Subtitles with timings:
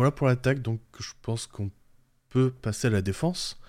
[0.00, 1.70] voilà pour l'attaque, donc je pense qu'on
[2.30, 3.60] peut passer à la défense.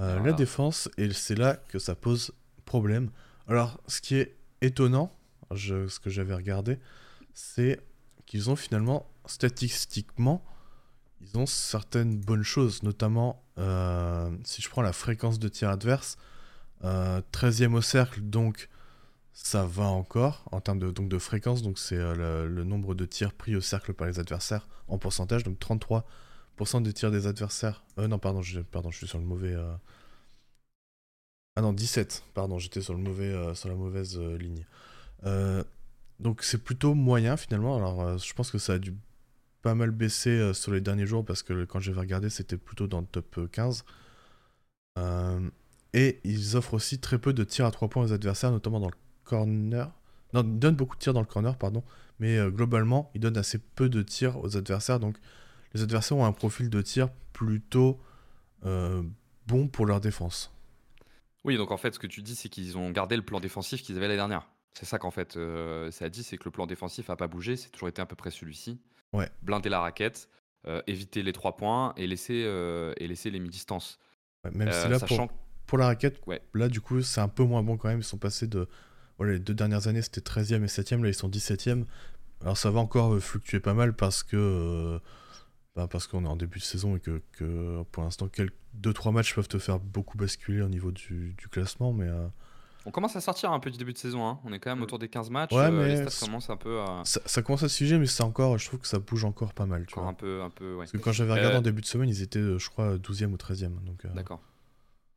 [0.00, 2.32] Euh, la défense, et c'est là que ça pose
[2.64, 3.12] problème.
[3.46, 5.16] Alors, ce qui est étonnant,
[5.54, 6.80] ce que j'avais regardé,
[7.34, 7.78] c'est
[8.26, 10.44] qu'ils ont finalement, statistiquement,
[11.20, 16.18] ils ont certaines bonnes choses, notamment euh, si je prends la fréquence de tir adverse,
[16.82, 18.68] 13e au cercle, donc
[19.32, 23.04] ça va encore en termes de, donc de fréquence, donc c'est euh, le, nombre de
[23.04, 27.84] tirs pris au cercle par les adversaires en pourcentage, donc 33% des tirs des adversaires.
[27.98, 29.54] Euh, non, pardon je, pardon, suis sur le mauvais.
[29.54, 29.72] Euh,
[31.56, 32.96] ah non, 17, pardon, j'étais sur,
[33.56, 34.64] sur la mauvaise ligne.
[36.20, 37.76] donc c'est plutôt moyen finalement.
[37.76, 38.94] Alors je pense que ça a dû
[39.62, 43.00] pas mal baisser sur les derniers jours parce que quand j'avais regardé, c'était plutôt dans
[43.00, 43.84] le top 15.
[45.92, 48.88] et ils offrent aussi très peu de tirs à 3 points aux adversaires, notamment dans
[48.88, 48.96] le
[49.30, 49.90] corner.
[50.34, 51.82] Non, il donne beaucoup de tirs dans le corner, pardon.
[52.18, 55.00] Mais euh, globalement, il donne assez peu de tirs aux adversaires.
[55.00, 55.16] Donc,
[55.72, 58.00] les adversaires ont un profil de tir plutôt
[58.66, 59.02] euh,
[59.46, 60.52] bon pour leur défense.
[61.44, 63.82] Oui, donc en fait, ce que tu dis, c'est qu'ils ont gardé le plan défensif
[63.82, 64.46] qu'ils avaient l'année dernière.
[64.74, 67.28] C'est ça qu'en fait, euh, ça a dit, c'est que le plan défensif n'a pas
[67.28, 67.56] bougé.
[67.56, 68.78] C'est toujours été à peu près celui-ci.
[69.12, 69.28] Ouais.
[69.42, 70.28] Blinder la raquette,
[70.86, 72.46] éviter les trois points et laisser,
[72.98, 73.98] et laisser les mi-distances.
[74.44, 75.28] même si là, pour,
[75.66, 76.42] pour, la raquette, ouais.
[76.54, 78.00] là, du coup, c'est un peu moins bon quand même.
[78.00, 78.68] Ils sont passés de
[79.24, 81.84] les deux dernières années, c'était 13e et 7e, là ils sont 17e.
[82.42, 84.98] Alors ça va encore euh, fluctuer pas mal parce que euh,
[85.76, 88.28] bah, parce qu'on est en début de saison et que, que pour l'instant,
[88.80, 91.92] 2-3 matchs peuvent te faire beaucoup basculer au niveau du, classement.
[91.92, 92.26] Mais, euh,
[92.86, 94.26] On commence à sortir un peu du début de saison.
[94.26, 94.40] Hein.
[94.44, 95.52] On est quand même autour des 15 matchs.
[95.52, 97.02] Ouais, mais les stats commencent un peu à...
[97.04, 99.66] ça, commence à se figer, mais c'est encore, je trouve que ça bouge encore pas
[99.66, 99.86] mal.
[99.86, 102.22] Tu un peu, un peu, Parce que quand j'avais regardé en début de semaine, ils
[102.22, 103.70] étaient, je crois, 12e ou 13e.
[104.14, 104.40] D'accord.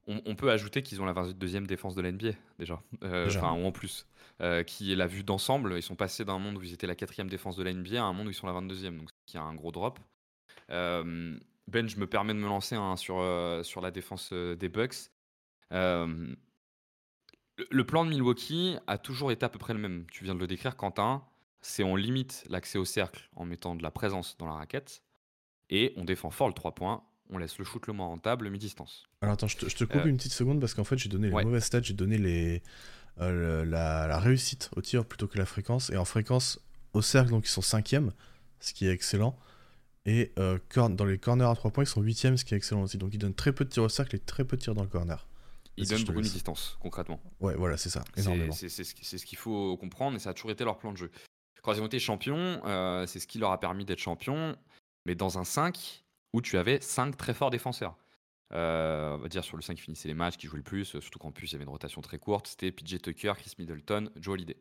[0.05, 4.05] On, peut ajouter qu'ils ont la 22e défense de l'NBA déjà, enfin ou en plus.
[4.41, 5.75] Euh, qui est la vue d'ensemble.
[5.75, 8.03] Ils sont passés d'un monde où ils étaient la quatrième défense de la NBA à
[8.03, 9.99] un monde où ils sont la 22e, donc il y a un gros drop.
[10.71, 11.37] Euh,
[11.67, 15.11] ben, je me permets de me lancer hein, sur, euh, sur la défense des Bucks.
[15.71, 16.35] le
[17.85, 20.07] plan de Milwaukee a toujours été à peu près le même.
[20.11, 21.23] Tu viens de le décrire, Quentin.
[21.61, 25.03] C'est on limite l'accès au cercle en mettant de la présence dans la raquette
[25.69, 27.03] et on défend fort le 3 points.
[27.33, 29.03] On laisse le shoot le moins rentable, mi-distance.
[29.21, 31.65] Alors attends, je te, coupe une petite seconde parce qu'en fait j'ai donné les mauvaises
[31.65, 32.61] stats, j'ai donné les,
[33.21, 35.89] euh, la, réussite au tir plutôt que la fréquence.
[35.89, 36.59] Et en fréquence,
[36.93, 37.95] au cercle, donc ils sont 5
[38.59, 39.35] ce qui est excellent.
[40.05, 42.83] Et euh, dans les corners à 3 points, ils sont 8 ce qui est excellent
[42.83, 42.97] aussi.
[42.97, 44.83] Donc ils donnent très peu de tirs au cercle et très peu de tirs dans
[44.83, 45.25] le corner.
[45.75, 47.19] Ils donnent beaucoup de distance, concrètement.
[47.39, 48.03] Ouais, voilà, c'est ça.
[48.15, 51.11] C'est ce qu'il faut comprendre et ça a toujours été leur plan de jeu.
[51.63, 54.57] Quand ils ont été champions, euh, c'est ce qui leur a permis d'être champions,
[55.05, 56.02] mais dans un 5
[56.33, 57.95] où tu avais 5 très forts défenseurs.
[58.53, 60.85] Euh, on va dire sur le 5 qui finissait les matchs, qui jouait le plus,
[60.85, 64.11] surtout qu'en plus il y avait une rotation très courte, c'était PJ Tucker, Chris Middleton,
[64.15, 64.57] Joe Holiday.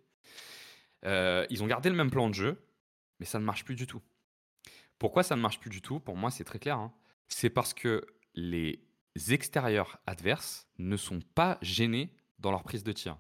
[1.05, 2.65] Euh, ils ont gardé le même plan de jeu,
[3.19, 4.01] mais ça ne marche plus du tout.
[4.99, 6.01] Pourquoi ça ne marche plus du tout?
[6.01, 6.79] Pour moi, c'est très clair.
[6.79, 6.93] Hein.
[7.29, 8.81] C'est parce que les
[9.29, 13.19] extérieurs adverses ne sont pas gênés dans leur prise de tir.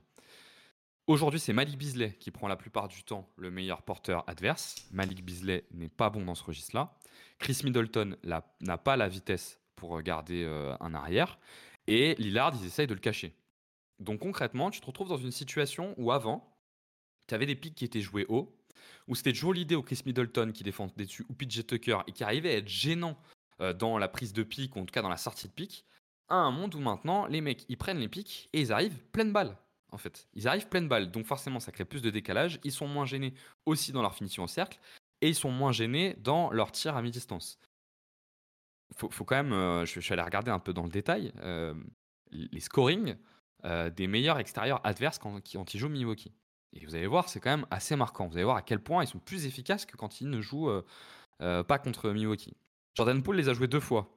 [1.08, 4.86] Aujourd'hui, c'est Malik Beasley qui prend la plupart du temps le meilleur porteur adverse.
[4.92, 6.96] Malik Beasley n'est pas bon dans ce registre-là.
[7.40, 11.40] Chris Middleton n'a pas la vitesse pour garder euh, un arrière.
[11.88, 13.34] Et Lillard, ils essayent de le cacher.
[13.98, 16.56] Donc concrètement, tu te retrouves dans une situation où avant,
[17.26, 18.56] tu avais des pics qui étaient joués haut,
[19.08, 22.22] où c'était Joe Lidé ou Chris Middleton qui défendaient dessus, ou PJ Tucker, et qui
[22.22, 23.18] arrivaient à être gênants
[23.60, 25.84] euh, dans la prise de pic, ou en tout cas dans la sortie de pic,
[26.28, 29.32] à un monde où maintenant, les mecs, ils prennent les pics et ils arrivent pleine
[29.32, 29.56] balle.
[29.92, 32.58] En fait, ils arrivent pleine balle, donc forcément ça crée plus de décalage.
[32.64, 33.34] Ils sont moins gênés
[33.66, 34.80] aussi dans leur finition au cercle
[35.20, 37.58] et ils sont moins gênés dans leur tir à mi-distance
[38.96, 41.74] faut, faut quand même, euh, je, suis allé regarder un peu dans le détail, euh,
[42.30, 43.16] les scorings
[43.64, 46.32] euh, des meilleurs extérieurs adverses quand, quand ils jouent Milwaukee.
[46.72, 48.26] Et vous allez voir, c'est quand même assez marquant.
[48.26, 50.70] Vous allez voir à quel point ils sont plus efficaces que quand ils ne jouent
[51.38, 52.56] pas contre Milwaukee.
[52.94, 54.16] Jordan Poole les a joués deux fois.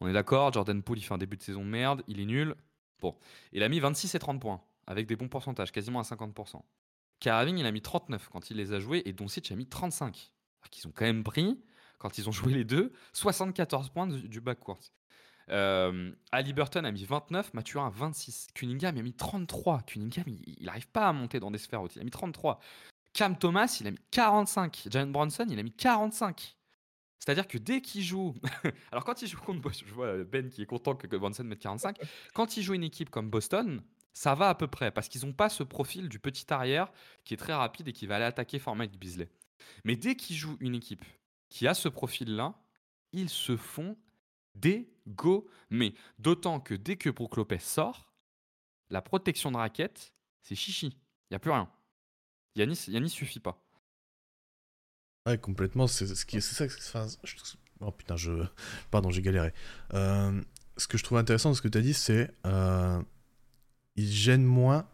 [0.00, 2.26] On est d'accord, Jordan Poole, il fait un début de saison de merde, il est
[2.26, 2.56] nul.
[3.00, 3.16] Bon,
[3.52, 6.62] il a mis 26 et 30 points, avec des bons pourcentages, quasiment à 50%.
[7.20, 10.32] Caraving, il a mis 39 quand il les a joués, et Doncic a mis 35.
[10.60, 11.58] Alors qu'ils ont quand même pris
[11.98, 14.80] quand ils ont joué les deux, 74 points du, backcourt.
[15.50, 18.48] Euh, Ali Burton a mis 29, Mathurin a 26.
[18.54, 19.82] Cunningham a mis 33.
[19.82, 21.94] Cunningham, il n'arrive pas à monter dans des sphères hautes.
[21.94, 22.58] Il a mis 33.
[23.12, 24.88] Cam Thomas, il a mis 45.
[24.90, 26.56] Jalen Bronson, il a mis 45.
[27.20, 28.34] C'est-à-dire que dès qu'il joue.
[28.90, 31.98] Alors, quand il joue contre je vois Ben qui est content que Bronson mette 45.
[32.34, 33.80] Quand il joue une équipe comme Boston,
[34.12, 36.92] ça va à peu près parce qu'ils n'ont pas ce profil du petit arrière
[37.24, 39.28] qui est très rapide et qui va aller attaquer fort Mike Beasley.
[39.84, 41.04] Mais dès qu'il joue une équipe
[41.48, 42.54] qui a ce profil-là,
[43.12, 43.96] ils se font
[44.54, 45.94] dégommer.
[46.18, 48.12] D'autant que dès que Brook sort,
[48.90, 50.12] la protection de raquette,
[50.42, 50.88] c'est chichi.
[51.30, 51.70] Il n'y a plus rien.
[52.56, 53.62] Yanis, Yanis suffit pas.
[55.26, 55.86] Ouais, complètement.
[55.86, 57.06] C'est ça.
[57.80, 58.44] Oh putain, je,
[58.90, 59.52] pardon, j'ai galéré.
[59.94, 60.40] Euh,
[60.76, 63.02] ce que je trouve intéressant dans ce que tu as dit, c'est euh,
[63.96, 64.86] ils gênent moins.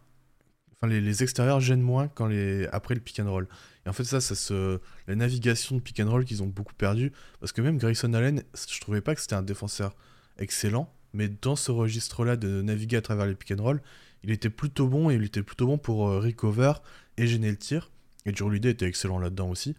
[0.76, 3.48] Enfin, les, extérieurs gênent moins quand les après le pick and roll.
[3.84, 6.74] Et en fait, ça, ça se la navigation de pick and roll qu'ils ont beaucoup
[6.74, 9.96] perdu parce que même Grayson Allen, je trouvais pas que c'était un défenseur
[10.38, 13.82] excellent, mais dans ce registre-là de naviguer à travers les pick and roll,
[14.22, 16.72] il était plutôt bon et il était plutôt bon pour euh, recover
[17.16, 17.90] et gêner le tir.
[18.26, 19.74] Et Drew était excellent là-dedans aussi.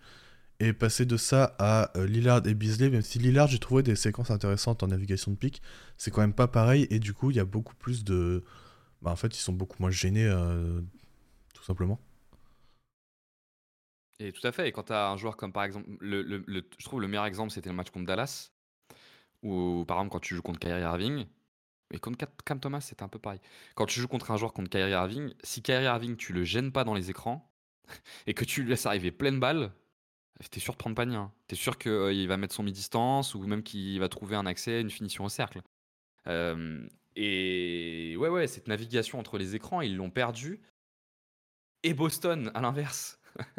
[0.60, 3.95] Et passer de ça à euh, Lillard et Beasley, même si Lillard, j'ai trouvé des
[3.95, 5.62] séquences intéressantes en navigation de pique,
[5.98, 6.88] c'est quand même pas pareil.
[6.89, 8.44] Et du coup, il y a beaucoup plus de.
[9.01, 10.81] Bah, en fait, ils sont beaucoup moins gênés, euh,
[11.54, 12.00] tout simplement.
[14.19, 14.68] Et tout à fait.
[14.68, 16.44] Et quand tu as un joueur comme par exemple, le,
[16.78, 18.51] je trouve le meilleur exemple, c'était le match contre Dallas,
[19.44, 21.25] où par exemple, quand tu joues contre Kyrie Irving,
[21.92, 23.40] et contre Cam Thomas, c'était un peu pareil.
[23.75, 26.72] Quand tu joues contre un joueur contre Kyrie Irving, si Kyrie Irving, tu le gênes
[26.72, 27.50] pas dans les écrans,
[28.28, 29.72] et que tu lui laisses arriver pleine balle,
[30.51, 31.18] T'es sûr de prendre panier.
[31.18, 31.31] Hein.
[31.48, 34.80] T'es sûr qu'il euh, va mettre son mi-distance ou même qu'il va trouver un accès,
[34.80, 35.62] une finition au cercle.
[37.21, 40.62] Et ouais, ouais, cette navigation entre les écrans, ils l'ont perdu.
[41.83, 43.19] Et Boston, à l'inverse.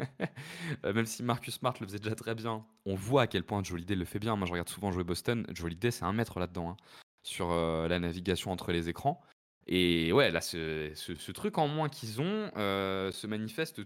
[0.85, 3.63] Euh, même si Marcus Smart le faisait déjà très bien, on voit à quel point
[3.63, 4.35] Joliday le fait bien.
[4.35, 5.45] Moi, je regarde souvent jouer Boston.
[5.53, 6.77] Joliday, c'est un maître là-dedans, hein,
[7.23, 9.21] sur euh, la navigation entre les écrans.
[9.67, 13.81] Et ouais, là, ce, truc en moins qu'ils ont se manifeste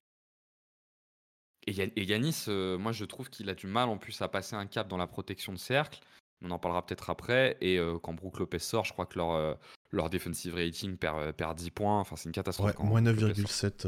[1.68, 4.68] et, Yanis, euh, moi je trouve qu'il a du mal en plus à passer un
[4.68, 6.00] cap dans la protection de cercle.
[6.42, 7.58] On en parlera peut-être après.
[7.62, 9.54] Et euh, quand Brook Lopez sort, je crois que leur, euh,
[9.92, 12.00] leur defensive rating perd, perd 10 points.
[12.00, 12.78] Enfin, c'est une catastrophe.
[12.80, 13.88] moins 9,7.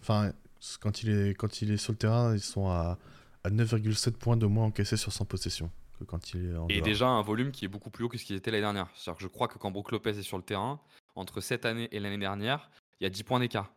[0.00, 0.32] Enfin,
[0.80, 2.98] quand il, est, quand il est sur le terrain, ils sont à,
[3.44, 6.80] à 9,7 points de moins encaissés sur 100 possessions que quand il est en Et
[6.80, 8.88] déjà un volume qui est beaucoup plus haut que ce qu'il était l'année dernière.
[8.94, 10.80] C'est-à-dire que je crois que quand Brook Lopez est sur le terrain,
[11.14, 13.72] entre cette année et l'année dernière, il y a 10 points d'écart.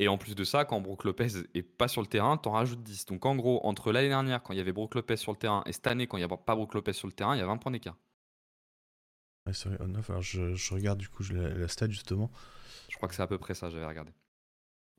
[0.00, 2.82] Et en plus de ça, quand Brook Lopez est pas sur le terrain, t'en rajoutes
[2.82, 3.06] 10.
[3.06, 5.64] Donc en gros, entre l'année dernière, quand il y avait Brook Lopez sur le terrain,
[5.66, 7.42] et cette année, quand il n'y a pas Brook Lopez sur le terrain, il y
[7.42, 7.96] a 20 points d'écart.
[9.46, 9.52] Ouais,
[10.08, 12.30] Alors je, regarde du coup la, la stat justement.
[12.88, 14.12] Je crois que c'est à peu près ça, j'avais regardé.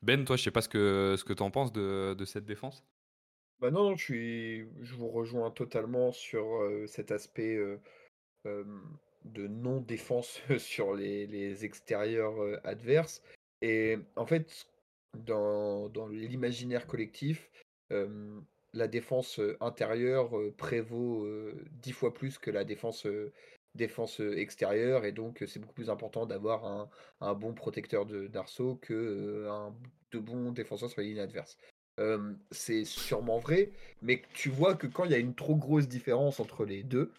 [0.02, 2.86] Ben, toi, je sais pas ce que, ce que tu en penses de, cette défense.
[3.60, 7.78] Bah non, je, suis, je vous rejoins totalement sur euh, cet aspect euh,
[8.46, 8.64] euh,
[9.26, 13.22] de non-défense sur les, les extérieurs adverses.
[13.62, 14.69] Et en fait,
[15.18, 17.50] dans, l'imaginaire collectif,
[18.74, 21.28] la défense intérieure prévaut
[21.82, 23.08] dix fois plus que la défense,
[23.76, 26.90] défense extérieure, et donc c'est beaucoup plus important d'avoir un,
[27.22, 29.76] un bon protecteur d'arceau que un,
[30.12, 31.58] de bons défenseurs sur les lignes adverses.
[32.52, 33.72] c'est sûrement vrai,
[34.02, 37.12] mais tu vois que quand il y a une trop grosse différence entre les deux,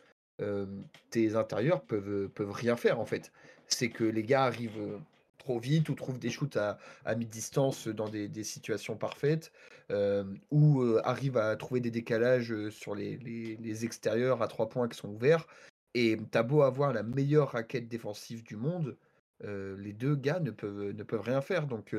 [1.11, 3.33] tes intérieurs peuvent, peuvent rien faire en fait.
[3.67, 5.01] C'est que les gars arrivent
[5.41, 9.53] trop vite ou trouve des shoots à, à mi-distance dans des, situations parfaites
[9.91, 14.69] euh, ou euh, arrive à trouver des décalages euh, sur les, les, extérieurs à trois
[14.69, 15.49] points qui sont ouverts.
[15.95, 18.97] Et t'as beau avoir la meilleure raquette défensive du monde,
[19.43, 21.67] les deux gars ne peuvent, ne peuvent rien faire.
[21.67, 21.97] Donc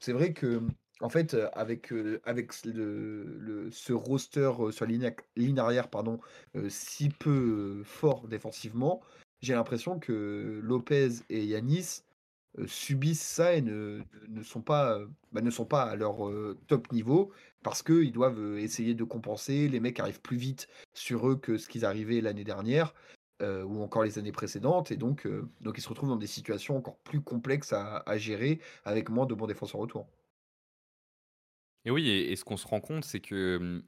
[0.00, 0.60] c'est vrai que
[1.00, 1.92] en fait, avec,
[2.24, 6.18] avec le, ce roster sur la ligne, ligne arrière pardon,
[6.68, 9.02] si peu fort défensivement,
[9.40, 12.02] j'ai l'impression que Lopez et Yanis
[12.66, 14.98] subissent ça et ne, ne sont, pas,
[15.32, 17.32] bah, ne sont pas à leur euh, top niveau
[17.62, 19.68] parce qu'ils doivent euh, essayer de compenser.
[19.68, 22.94] Les mecs arrivent plus vite sur eux que ce qu'ils arrivaient l'année dernière
[23.40, 24.90] ou encore les années précédentes.
[24.90, 25.28] Et donc,
[25.60, 29.34] donc ils se retrouvent dans des situations encore plus complexes à, gérer avec moins de
[29.34, 30.08] bons défenseurs autour.
[31.84, 33.84] Et oui, et, ce qu'on se rend compte, c'est que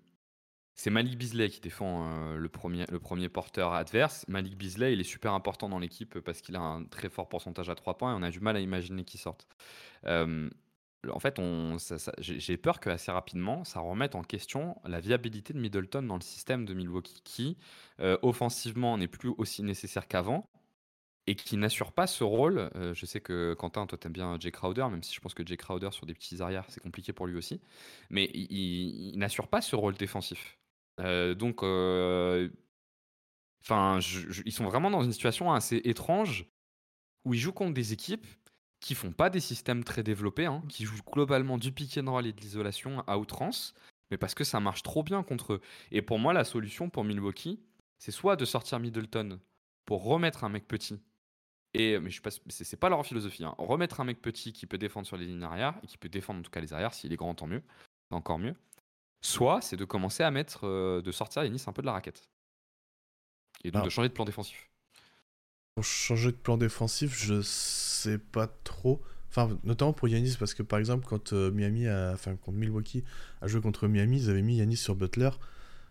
[0.81, 4.25] c'est Malik Beasley qui défend euh, le, premier, porteur adverse.
[4.29, 7.69] Malik Beasley, il est super important dans l'équipe parce qu'il a un très fort pourcentage
[7.69, 9.47] à 3 points et on a du mal à imaginer qu'il sorte.
[10.07, 10.49] Euh,
[11.13, 11.39] en fait,
[12.19, 16.23] j'ai peur que assez rapidement, ça remette en question la viabilité de Middleton dans le
[16.23, 17.59] système de Milwaukee, qui
[18.01, 20.49] euh, offensivement n'est plus aussi nécessaire qu'avant
[21.27, 22.71] et qui n'assure pas ce rôle.
[22.95, 25.59] je sais que Quentin, toi, t'aimes bien Jay Crowder, même si je pense que Jay
[25.59, 27.61] Crowder sur des petits arrières, c'est compliqué pour lui aussi.
[28.09, 30.57] Mais il n'assure pas ce rôle défensif.
[31.01, 32.49] Euh, donc, euh,
[33.63, 33.99] enfin,
[34.45, 36.47] ils sont vraiment dans une situation assez étrange
[37.25, 38.27] où ils jouent contre des équipes
[38.81, 42.27] qui font pas des systèmes très développés, hein, qui jouent globalement du pick and roll
[42.27, 43.75] et de l'isolation à outrance,
[44.11, 45.61] mais parce que ça marche trop bien contre eux.
[45.91, 47.61] Et pour moi, la solution pour Milwaukee,
[47.99, 49.39] c'est soit de sortir Middleton
[49.85, 51.01] pour remettre un mec petit.
[51.75, 53.45] Et mais je sais c'est pas leur philosophie.
[53.45, 53.55] Hein.
[53.59, 56.41] Remettre un mec petit qui peut défendre sur les lignes arrière et qui peut défendre
[56.41, 56.95] en tout cas les arrières.
[56.95, 57.63] S'il est grand, tant mieux,
[58.11, 58.55] encore mieux.
[59.23, 62.29] Soit c'est de commencer à mettre, euh, de sortir Yanis un peu de la raquette.
[63.65, 64.71] Et donc de changer de plan défensif.
[65.75, 69.03] Pour changer de plan défensif, je sais pas trop.
[69.29, 73.05] Enfin, notamment pour Yanis, parce que par exemple, quand euh, Miami a, enfin, contre Milwaukee
[73.43, 75.31] a joué contre Miami, ils avaient mis Yanis sur Butler.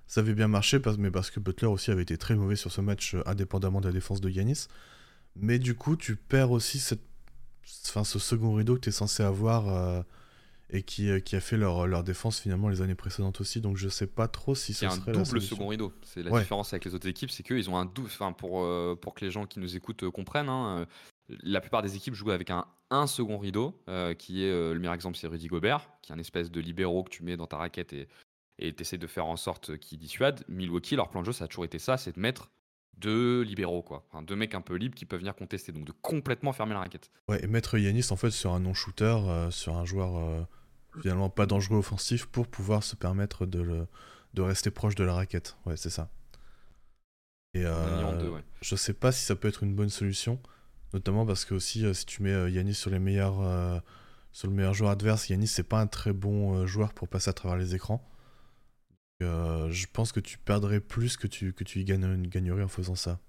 [0.08, 2.82] ça avait bien marché, mais parce que Butler aussi avait été très mauvais sur ce
[2.82, 4.68] match, indépendamment de la défense de Yanis.
[5.36, 7.04] Mais du coup, tu perds aussi cette...
[7.86, 10.04] enfin, ce second rideau que tu es censé avoir
[10.72, 13.62] et qui, qui a fait leur, leur défense finalement les années précédentes aussi.
[13.62, 15.94] Donc je sais pas trop si ça serait un double second rideau.
[16.04, 18.08] C'est la différence avec les autres équipes, c'est qu'ils ont un double.
[18.08, 18.66] Enfin, pour,
[19.00, 20.86] pour que les gens qui nous écoutent comprennent, hein,
[21.44, 24.80] la plupart des équipes jouent avec un, un second rideau, euh, qui est euh, le
[24.80, 27.48] meilleur exemple, c'est Rudy Gobert, qui est un espèce de libéraux que tu mets dans
[27.48, 28.08] ta raquette et
[28.62, 30.44] et essaies de faire en sorte qu'il dissuade.
[30.50, 32.52] Milwaukee, leur plan de jeu, ça a toujours été ça, c'est de mettre
[32.98, 34.06] deux libéraux, quoi.
[34.10, 36.80] Enfin, deux mecs un peu libres qui peuvent venir contester, donc de complètement fermer la
[36.80, 37.10] raquette.
[37.30, 40.46] Ouais, et mettre Yanis en fait sur un non-shooter, euh, sur un joueur
[41.02, 43.86] finalement pas dangereux offensif pour pouvoir se permettre de,
[44.34, 45.58] de rester proche de la raquette.
[45.66, 46.10] Ouais, c'est ça.
[47.54, 47.66] Et
[48.62, 50.40] je sais pas si ça peut être une bonne solution.
[50.94, 53.80] Notamment parce que aussi, euh, si tu mets euh, Yanis sur les meilleurs, euh,
[54.32, 57.34] sur le meilleur joueur adverse, Yanis c'est pas un très bon joueur pour passer à
[57.34, 58.04] travers les écrans.
[59.20, 63.20] je pense que tu perdrais plus que tu, que tu y gagnerais en faisant ça.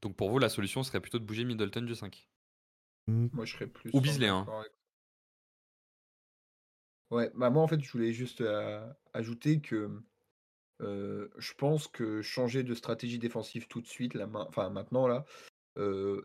[0.00, 2.28] Donc pour vous, la solution serait plutôt de bouger Middleton du 5
[3.08, 3.28] hmm.
[3.32, 3.90] Moi, je serais plus.
[3.92, 4.46] Ou Bisley, hein.
[7.10, 8.42] Ouais, bah moi en fait, je voulais juste
[9.14, 9.90] ajouter que
[10.80, 15.24] je pense que changer de stratégie défensive tout de suite, maintenant là,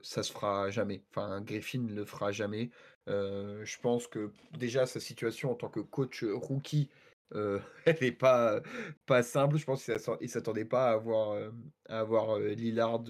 [0.01, 1.03] ça se fera jamais.
[1.09, 2.69] Enfin, Griffin ne le fera jamais.
[3.07, 6.89] je pense que déjà sa situation en tant que coach rookie,
[7.33, 8.61] elle n'est pas,
[9.05, 9.57] pas simple.
[9.57, 11.51] Je pense qu'il ne s'attendait pas à avoir,
[11.87, 13.03] à avoir Lillard,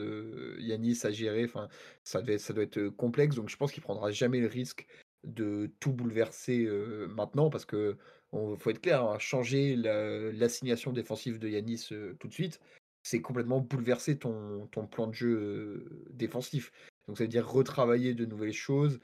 [0.59, 1.45] Yanis à gérer.
[1.45, 1.67] Enfin,
[2.03, 3.35] ça, doit, ça doit être complexe.
[3.35, 4.87] Donc je pense qu'il prendra jamais le risque
[5.23, 6.67] de tout bouleverser
[7.09, 7.97] maintenant parce que
[8.31, 11.89] faut être clair, hein, changer l'assignation défensive de Yanis
[12.19, 12.59] tout de suite,
[13.03, 16.71] c'est complètement bouleverser ton, ton plan de jeu défensif.
[17.07, 18.99] Donc ça veut dire retravailler de nouvelles choses,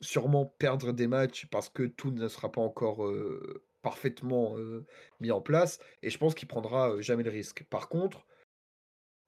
[0.00, 3.10] sûrement perdre des matchs parce que tout ne sera pas encore
[3.82, 4.56] parfaitement
[5.20, 5.78] mis en place.
[6.02, 7.64] Et je pense qu'il prendra jamais le risque.
[7.70, 8.26] Par contre,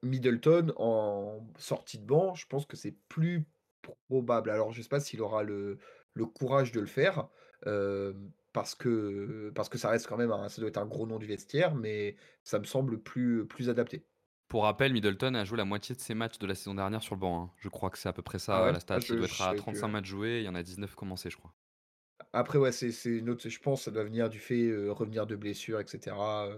[0.03, 3.45] Middleton en sortie de banc, je pense que c'est plus
[4.09, 4.51] probable.
[4.51, 5.79] Alors je ne sais pas s'il aura le,
[6.17, 7.29] le, courage de le faire
[8.57, 11.19] parce que, parce que ça reste quand même, un, ça doit être un gros nom
[11.19, 14.07] du vestiaire, mais ça me semble plus, plus adapté.
[14.49, 17.17] Pour rappel, Middleton a joué la moitié de ses matchs de la saison dernière sur
[17.17, 17.43] le banc.
[17.43, 17.51] Hein.
[17.59, 18.97] Je crois que c'est à peu près ça ah la stat.
[18.97, 21.37] Ah, il doit être à 35 matchs joués, il y en a 19 commencés, je
[21.37, 21.53] crois.
[22.33, 25.37] Après, ouais, c'est une autre, je pense, ça doit venir du fait euh, revenir de
[25.37, 26.17] blessure, etc.
[26.17, 26.55] Enfin,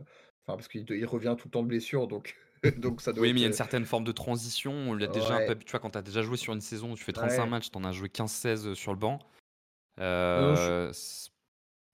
[0.46, 2.36] parce qu'il il revient tout le temps de blessure, donc,
[2.76, 4.94] donc ça doit Oui, mais il y a une certaine forme de transition.
[4.94, 6.60] Il y a déjà un peu, tu vois, quand tu as déjà joué sur une
[6.60, 9.18] saison, tu fais 35 matchs, tu en as joué 15-16 sur le banc.
[10.00, 10.92] Euh,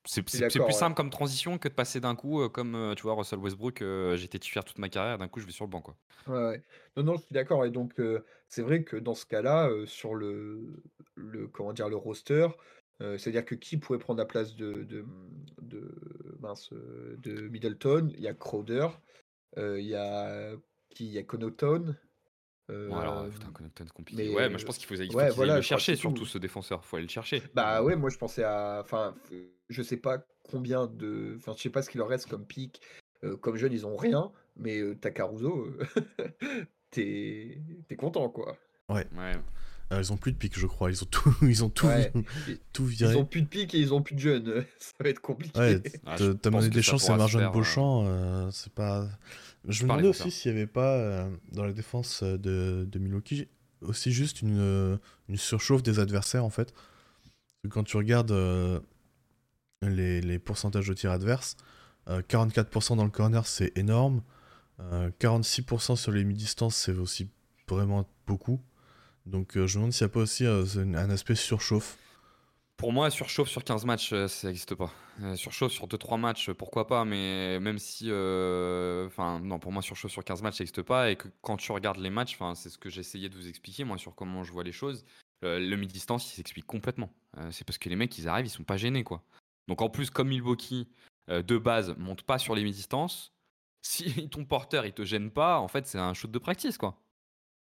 [0.06, 3.14] c'est plus simple comme transition que de passer d'un coup, euh, comme euh, tu vois,
[3.14, 5.80] Russell Westbrook, euh, j'étais titulaire toute ma carrière, d'un coup je vais sur le banc.
[5.80, 5.96] Quoi.
[6.26, 6.62] Ouais,
[6.96, 7.64] Non, non, je suis d'accord.
[7.64, 7.94] Et donc,
[8.49, 10.82] c'est vrai que dans ce cas-là, sur le,
[11.14, 12.49] le, comment dire, le roster,
[13.00, 15.04] c'est-à-dire que qui pourrait prendre la place de, de,
[15.62, 18.11] de, mince, de Middleton?
[18.14, 18.88] Il y a Crowder,
[19.56, 20.54] il y a
[20.90, 21.06] qui?
[21.06, 21.96] Il y a Connaughton.
[22.68, 24.35] Bon, alors, putain, Connaughton, compliqué.
[24.35, 26.80] Ouais, moi je pense qu'il faut, il faut le chercher, surtout ce défenseur.
[26.83, 27.42] Il faut aller le chercher.
[27.54, 28.80] Bah ouais, moi je pensais à.
[28.83, 29.14] Enfin,
[29.68, 31.35] je sais pas combien de.
[31.37, 32.80] Enfin, je sais pas ce qu'il leur reste comme pic.
[33.25, 38.56] Euh, comme jeune, ils ont rien, mais euh, t'as Caruso, euh, t'es content, quoi.
[38.88, 39.06] Ouais.
[39.16, 39.33] ouais.
[40.00, 40.90] Ils ont plus de pic, je crois.
[40.90, 41.88] Ils ont tout, ils ont tout,
[42.72, 43.12] tout viré.
[43.12, 44.64] Ils ont plus de pic et ils ont plus de jeunes.
[44.78, 45.58] ça va être compliqué.
[45.58, 48.50] Ouais, ah, t'as des chances à Marjane Beauchamp.
[48.50, 49.08] c'est pas.
[49.66, 53.48] Je me demandais aussi s'il n'y avait pas dans la défense de, de Milwaukee
[53.80, 54.98] aussi juste une,
[55.28, 56.72] une surchauffe des adversaires en fait.
[57.68, 58.32] Quand tu regardes
[59.88, 61.56] les, pourcentages de tir adverses.
[62.08, 64.22] 44% euh, dans le corner, c'est énorme.
[64.80, 67.28] 46% euh, sur les mi-distances, c'est aussi
[67.68, 68.60] vraiment beaucoup.
[69.26, 71.99] Donc euh, je me demande s'il n'y a pas aussi un aspect surchauffe.
[72.76, 74.90] Pour moi, surchauffe sur 15 matchs, ça n'existe pas.
[75.37, 78.07] surchauffe sur 2-3 matchs, pourquoi pas, mais même si.
[78.07, 81.11] Enfin, non, pour moi, surchauffe sur 15 matchs, ça n'existe pas.
[81.11, 83.97] Et que quand tu regardes les matchs, c'est ce que j'essayais de vous expliquer, moi,
[83.97, 85.04] sur comment je vois les choses.
[85.43, 87.11] le mi-distance, il s'explique complètement.
[87.52, 89.23] c'est parce que les mecs, ils arrivent, ils sont pas gênés, quoi.
[89.69, 90.88] Donc en plus, comme Milwaukee,
[91.31, 93.33] euh, de base, monte pas sur les mi-distances,
[93.83, 97.00] si ton porteur il te gêne pas, en fait, c'est un shoot de practice, quoi.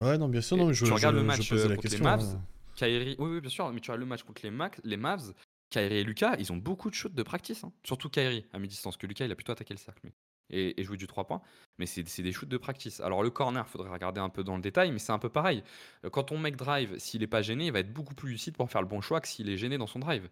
[0.03, 2.43] Ouais, non, bien sûr, non, je, tu regardes le match contre les Mavs, hein.
[2.75, 4.53] Kyrie, oui, oui, bien sûr, mais tu regardes le match contre les,
[4.85, 5.33] les Mavs,
[5.71, 7.73] Kyrie et Lucas, ils ont beaucoup de shoots de practice, hein.
[7.85, 10.11] surtout Kyrie à mi-distance, que Lucas il a plutôt attaqué le cercle
[10.51, 11.41] et, et joué du 3 points,
[11.79, 13.01] mais c'est des shoots de practice.
[13.01, 15.63] Alors le corner, faudrait regarder un peu dans le détail, mais c'est un peu pareil.
[16.05, 18.57] Euh, quand ton mec drive, s'il est pas gêné, il va être beaucoup plus lucide
[18.57, 20.29] pour faire le bon choix que s'il est gêné dans son drive.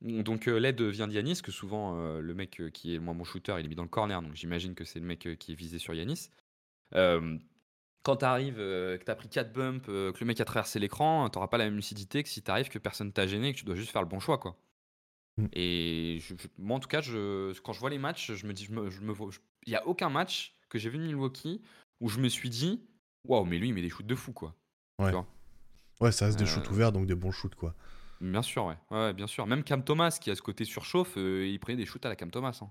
[0.00, 3.24] Donc euh, l'aide vient d'Yanis, que souvent euh, le mec euh, qui est moi mon
[3.24, 5.56] shooter, il est mis dans le corner, donc j'imagine que c'est le mec qui est
[5.56, 6.30] visé sur Yanis.
[8.02, 11.28] Quand tu arrives, que tu as pris 4 bumps, que le mec a traversé l'écran,
[11.28, 13.64] tu pas la même lucidité que si tu arrives que personne t'a gêné, que tu
[13.64, 14.38] dois juste faire le bon choix.
[14.38, 14.56] quoi.
[15.38, 15.46] Mm.
[15.52, 16.18] Et
[16.58, 18.90] moi, en tout cas, je, quand je vois les matchs, je me dis, je me,
[18.90, 19.14] je me
[19.66, 21.62] il n'y a aucun match que j'ai vu de Milwaukee
[22.00, 22.82] où je me suis dit,
[23.24, 24.54] waouh, mais lui, il met des shoots de fou, quoi.
[24.98, 25.12] Ouais.
[26.00, 27.74] Ouais, ça reste des shoots euh, ouverts, donc des bons shoots, quoi.
[28.20, 28.76] Bien sûr, ouais.
[28.90, 29.46] ouais, bien sûr.
[29.46, 32.16] Même Cam Thomas, qui a ce côté surchauffe, euh, il prenait des shoots à la
[32.16, 32.58] Cam Thomas.
[32.62, 32.70] Hein.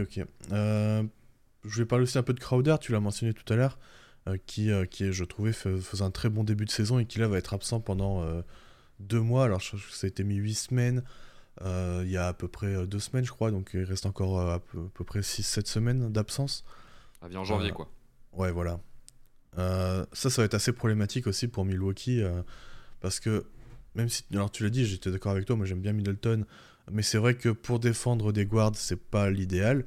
[0.00, 0.20] Ok.
[0.52, 1.04] Euh,
[1.64, 3.78] je vais parler aussi un peu de Crowder, tu l'as mentionné tout à l'heure,
[4.46, 7.38] qui, qui, je trouvais, faisait un très bon début de saison et qui là va
[7.38, 8.24] être absent pendant
[9.00, 9.44] deux mois.
[9.44, 11.02] Alors, je, ça a été mis huit semaines.
[11.64, 14.60] il y a à peu près deux semaines, je crois, donc il reste encore à
[14.60, 16.64] peu, près 6-7 semaines d'absence.
[17.20, 17.90] Ça vient en janvier, quoi.
[18.32, 18.80] Ouais, voilà.
[19.58, 22.42] Euh, ça, ça va être assez problématique aussi pour Milwaukee, euh,
[23.00, 23.46] parce que
[23.94, 26.44] même si, alors tu l'as dit, j'étais d'accord avec toi, moi j'aime bien Middleton,
[26.90, 29.84] mais c'est vrai que pour défendre des guards, c'est pas l'idéal.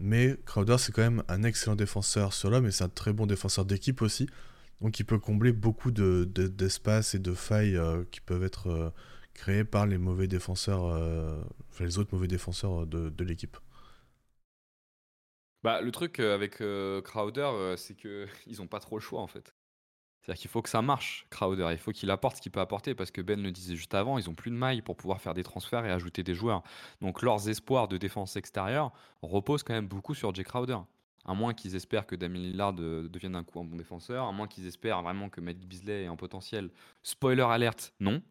[0.00, 3.26] Mais Crowder, c'est quand même un excellent défenseur sur l'homme, et c'est un très bon
[3.26, 4.28] défenseur d'équipe aussi.
[4.80, 8.92] Donc il peut combler beaucoup d'espace de, et de failles euh, qui peuvent être
[9.34, 10.84] créées par les mauvais défenseurs,
[11.70, 13.56] enfin les autres mauvais défenseurs de, de l'équipe.
[15.62, 19.20] Bah, le truc euh, avec euh, Crowder, euh, c'est qu'ils n'ont pas trop le choix
[19.20, 19.54] en fait.
[20.22, 21.68] C'est-à-dire qu'il faut que ça marche, Crowder.
[21.72, 24.18] Il faut qu'il apporte ce qu'il peut apporter parce que Ben le disait juste avant,
[24.18, 26.62] ils ont plus de mailles pour pouvoir faire des transferts et ajouter des joueurs.
[27.00, 30.78] Donc leurs espoirs de défense extérieure reposent quand même beaucoup sur Jay Crowder.
[31.24, 34.46] À moins qu'ils espèrent que Damien Lillard devienne un coup un bon défenseur, à moins
[34.46, 36.70] qu'ils espèrent vraiment que Malik Beasley est en potentiel.
[37.02, 38.22] Spoiler alerte, non.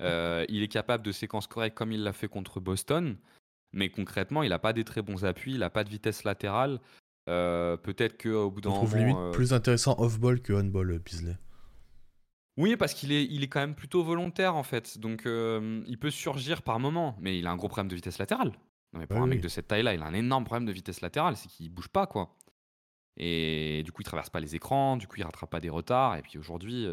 [0.00, 3.16] il est capable de séquences correctes comme il l'a fait contre Boston.
[3.72, 6.80] Mais concrètement, il n'a pas des très bons appuis, il n'a pas de vitesse latérale.
[7.30, 8.82] Euh, peut-être qu'au bout d'un moment.
[8.82, 11.38] On trouve limite euh, plus intéressant off-ball que on-ball, Bisley.
[12.56, 14.98] Oui, parce qu'il est, il est quand même plutôt volontaire en fait.
[14.98, 18.18] Donc euh, il peut surgir par moment, mais il a un gros problème de vitesse
[18.18, 18.52] latérale.
[18.92, 21.00] Non, mais pour un mec de cette taille-là, il a un énorme problème de vitesse
[21.00, 22.36] latérale, c'est qu'il bouge pas quoi.
[23.16, 26.16] Et du coup, il traverse pas les écrans, du coup, il rattrape pas des retards.
[26.16, 26.88] Et puis aujourd'hui,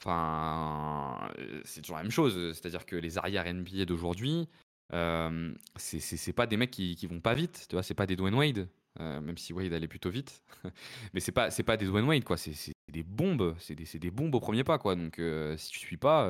[0.00, 1.28] enfin,
[1.64, 2.54] c'est toujours la même chose.
[2.54, 4.48] C'est-à-dire que les arrières NBA d'aujourd'hui,
[4.94, 8.16] euh, c'est pas des mecs qui, qui, vont pas vite, tu vois, c'est pas des
[8.16, 8.68] Dwayne Wade,
[9.00, 10.42] euh, même si Wade allait plutôt vite,
[11.14, 14.34] mais c'est pas, pas des Dwayne Wade, quoi, c'est des bombes, c'est des, des, bombes
[14.34, 16.26] au premier pas, quoi, donc euh, si tu suis pas,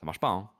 [0.00, 0.50] ça marche pas, hein.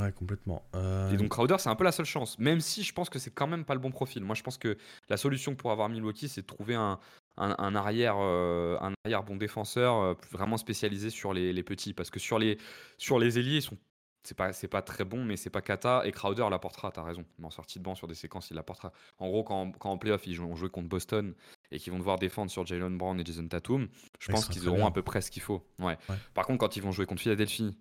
[0.00, 0.64] Ouais, complètement.
[1.12, 3.30] Et donc Crowder, c'est un peu la seule chance, même si je pense que c'est
[3.30, 4.24] quand même pas le bon profil.
[4.24, 4.78] Moi, je pense que
[5.10, 6.98] la solution pour avoir Milwaukee, c'est de trouver un,
[7.36, 12.38] un, arrière, un arrière bon défenseur vraiment spécialisé sur les, les, petits, parce que sur
[12.38, 12.56] les,
[12.96, 13.76] sur les ailiers, ils sont
[14.22, 16.02] c'est pas, c'est pas très bon, mais c'est pas kata.
[16.06, 17.24] Et Crowder l'apportera, t'as raison.
[17.38, 18.92] Mais en sortie de banc sur des séquences, il l'apportera.
[19.18, 21.34] En gros, quand, quand en playoff, ils vont jouer contre Boston
[21.70, 24.86] et qu'ils vont devoir défendre sur Jalen Brown et Jason Tatum, je pense qu'ils auront
[24.86, 25.66] à peu près ce qu'il faut.
[25.78, 25.98] Ouais.
[26.34, 27.76] Par contre, quand ils vont jouer contre Philadelphie,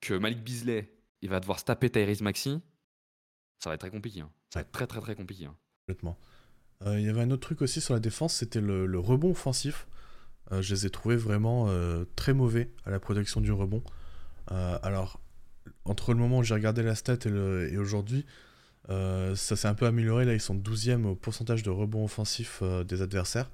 [0.00, 0.92] que Malik Beasley,
[1.22, 2.60] il va devoir se taper Tyrese Maxi,
[3.58, 4.20] ça va être très compliqué.
[4.20, 4.30] Hein.
[4.50, 5.46] Ça va être très, très, très compliqué.
[5.46, 5.56] Hein.
[5.86, 6.18] Complètement.
[6.84, 9.86] Euh, il y avait un autre truc aussi sur la défense, c'était le, rebond offensif.
[10.52, 13.82] Euh, je les ai trouvés vraiment euh, très mauvais à la protection du rebond.
[14.48, 15.20] alors,
[15.86, 18.26] entre le moment où j'ai regardé la stat et, aujourd'hui,
[18.88, 20.24] euh, ça s'est un peu amélioré.
[20.24, 23.50] Là, ils sont 12e au pourcentage de rebond offensif euh, des adversaires.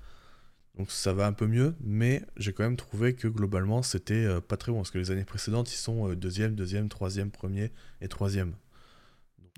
[0.78, 4.40] Donc ça va un peu mieux, mais j'ai quand même trouvé que globalement, c'était euh,
[4.40, 4.78] pas très bon.
[4.78, 8.54] Parce que les années précédentes, ils sont deuxième, deuxième, troisième, premier et troisième.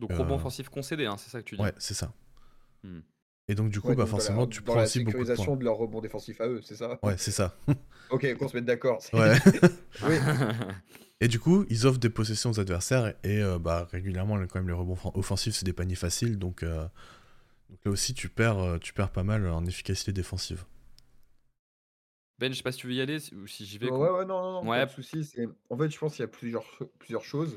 [0.00, 2.12] Donc, rebond offensif concédé, hein, c'est ça que tu dis Ouais, c'est ça.
[2.82, 3.00] Hmm.
[3.46, 5.56] Et donc, du coup, bah, forcément, tu prends aussi beaucoup de points.
[5.56, 6.98] de leur rebond défensif à eux, c'est ça?
[7.02, 7.56] Ouais, c'est ça.
[8.10, 9.00] ok, qu'on se mette d'accord.
[9.12, 9.36] Ouais.
[10.04, 10.16] oui.
[11.20, 14.68] Et du coup, ils offrent des possessions aux adversaires et euh, bah, régulièrement, quand même,
[14.68, 16.38] les rebonds offensifs, c'est des paniers faciles.
[16.38, 16.86] Donc, euh,
[17.70, 20.64] donc, là aussi, tu perds, euh, tu perds pas mal en efficacité défensive.
[22.40, 23.88] Ben, je sais pas si tu veux y aller ou si j'y vais.
[23.88, 25.34] Ouais, ouais, non, non, non pas de soucis.
[25.70, 26.66] En fait, je pense qu'il y a plusieurs,
[26.98, 27.56] plusieurs choses.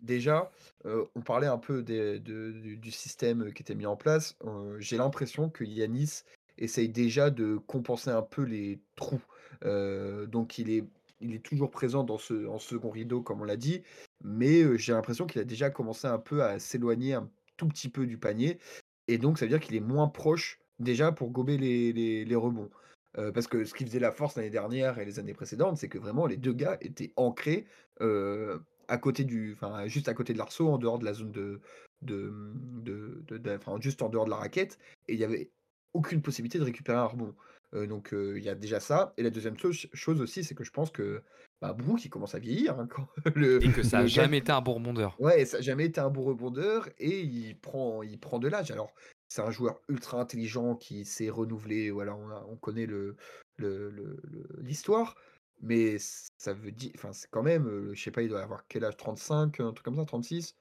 [0.00, 0.50] déjà,
[0.84, 4.38] on parlait un peu des, du système qui était mis en place.
[4.78, 6.22] J'ai l'impression que Yanis
[6.56, 9.22] essaye déjà de compenser un peu les trous.
[9.62, 10.84] donc, il est
[11.20, 13.82] il est toujours présent dans ce, en second rideau, comme on l'a dit,
[14.22, 18.06] mais j'ai l'impression qu'il a déjà commencé un peu à s'éloigner un tout petit peu
[18.06, 18.58] du panier,
[19.08, 22.70] et donc ça veut dire qu'il est moins proche déjà pour gober les, rebonds.
[23.32, 25.98] parce que ce qui faisait la force l'année dernière et les années précédentes, c'est que
[25.98, 27.66] vraiment les deux gars étaient ancrés
[28.88, 31.60] à côté du, juste à côté de l'arceau, en dehors de la zone de,
[32.02, 35.50] de, juste en dehors de la raquette, et il y avait
[35.92, 37.34] aucune possibilité de récupérer un rebond
[37.72, 39.12] donc il y a déjà ça.
[39.16, 41.22] Et la deuxième chose aussi, c'est que je pense que
[41.60, 42.78] bah, Brooke, il commence à vieillir.
[42.78, 42.88] Hein,
[43.26, 45.16] et que ça n'a jamais été un bon rebondeur.
[45.20, 48.70] Ouais, ça n'a jamais été un bon rebondeur et il prend, il prend de l'âge.
[48.70, 48.92] Alors,
[49.28, 51.90] c'est un joueur ultra intelligent qui s'est renouvelé.
[51.90, 53.16] Voilà, on, on connaît le,
[54.58, 55.16] l'histoire.
[55.60, 58.84] mais ça veut dire, enfin, c'est quand même, je sais pas, il doit avoir quel
[58.84, 58.96] âge?
[58.96, 60.54] 35, un truc comme ça, 36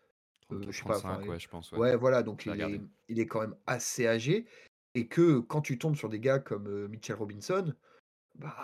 [0.52, 1.20] je sais pas.
[1.22, 1.72] ouais, je pense.
[1.72, 4.46] Ouais, voilà, donc il est, il est, quand même assez âgé
[4.96, 7.74] et que quand tu tombes sur des gars comme Mitchell Robinson,
[8.40, 8.56] bah,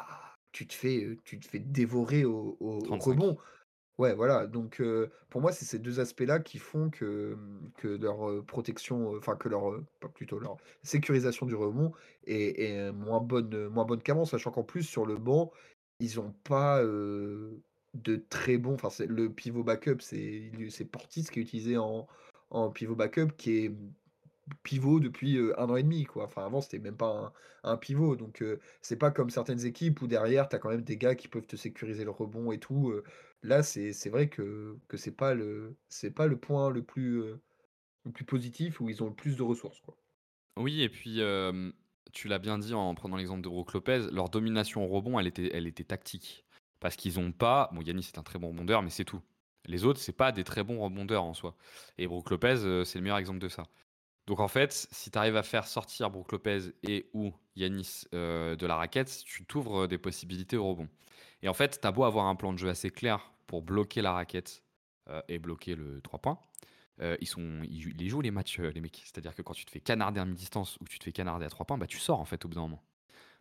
[0.51, 3.37] tu te fais, tu te fais dévorer au, rebond.
[3.97, 4.81] Ouais, voilà, donc
[5.29, 9.47] pour moi, c'est ces deux aspects-là qui font que, mmh, que leur, protection, enfin que
[9.47, 11.91] leur, pas plutôt leur sécurisation du rebond
[12.25, 15.51] est est moins bonne, moins bonne qu'avant, sachant qu'en plus sur le banc,
[15.99, 16.81] ils ont pas,
[17.93, 22.07] de très bons enfin le pivot backup, c'est c'est Portis qui est utilisé en
[22.49, 23.75] en pivot backup qui est
[24.63, 26.25] pivot depuis, un an et demi quoi.
[26.25, 28.43] Enfin avant c'était même pas un pivot donc
[28.81, 31.45] c'est pas comme certaines équipes où derrière tu as quand même des gars qui peuvent
[31.45, 32.93] te sécuriser le rebond et tout,
[33.43, 35.75] Là c'est vrai que que c'est pas le
[36.15, 37.21] pas le point le plus,
[38.05, 39.81] le plus positif où ils ont le plus de ressources.
[40.57, 41.21] Oui et puis,
[42.11, 45.27] tu l'as bien dit en prenant l'exemple de Brook Lopez, leur domination au rebond elle
[45.27, 46.45] était elle était tactique.
[46.79, 49.21] Parce qu'ils ont pas bon c'est un très bon rebondeur mais c'est tout.
[49.65, 51.55] Les autres c'est pas des très bons rebondeurs en soi
[51.97, 53.63] et Brook Lopez, c'est le meilleur exemple de ça.
[54.27, 58.55] Donc en fait, si tu arrives à faire sortir Brook Lopez et ou Yanis euh,
[58.55, 60.87] de la raquette, tu t'ouvres des possibilités au rebond.
[61.41, 64.01] Et en fait, tu as beau avoir un plan de jeu assez clair pour bloquer
[64.01, 64.63] la raquette
[65.09, 66.39] euh, et bloquer le 3 points.
[67.01, 69.01] Euh, ils, jouent les matchs, les mecs.
[69.03, 71.49] C'est-à-dire que quand tu te fais canarder à mi-distance ou tu te fais canarder à
[71.49, 72.83] 3 points, bah, tu sors en fait au bout d'un moment.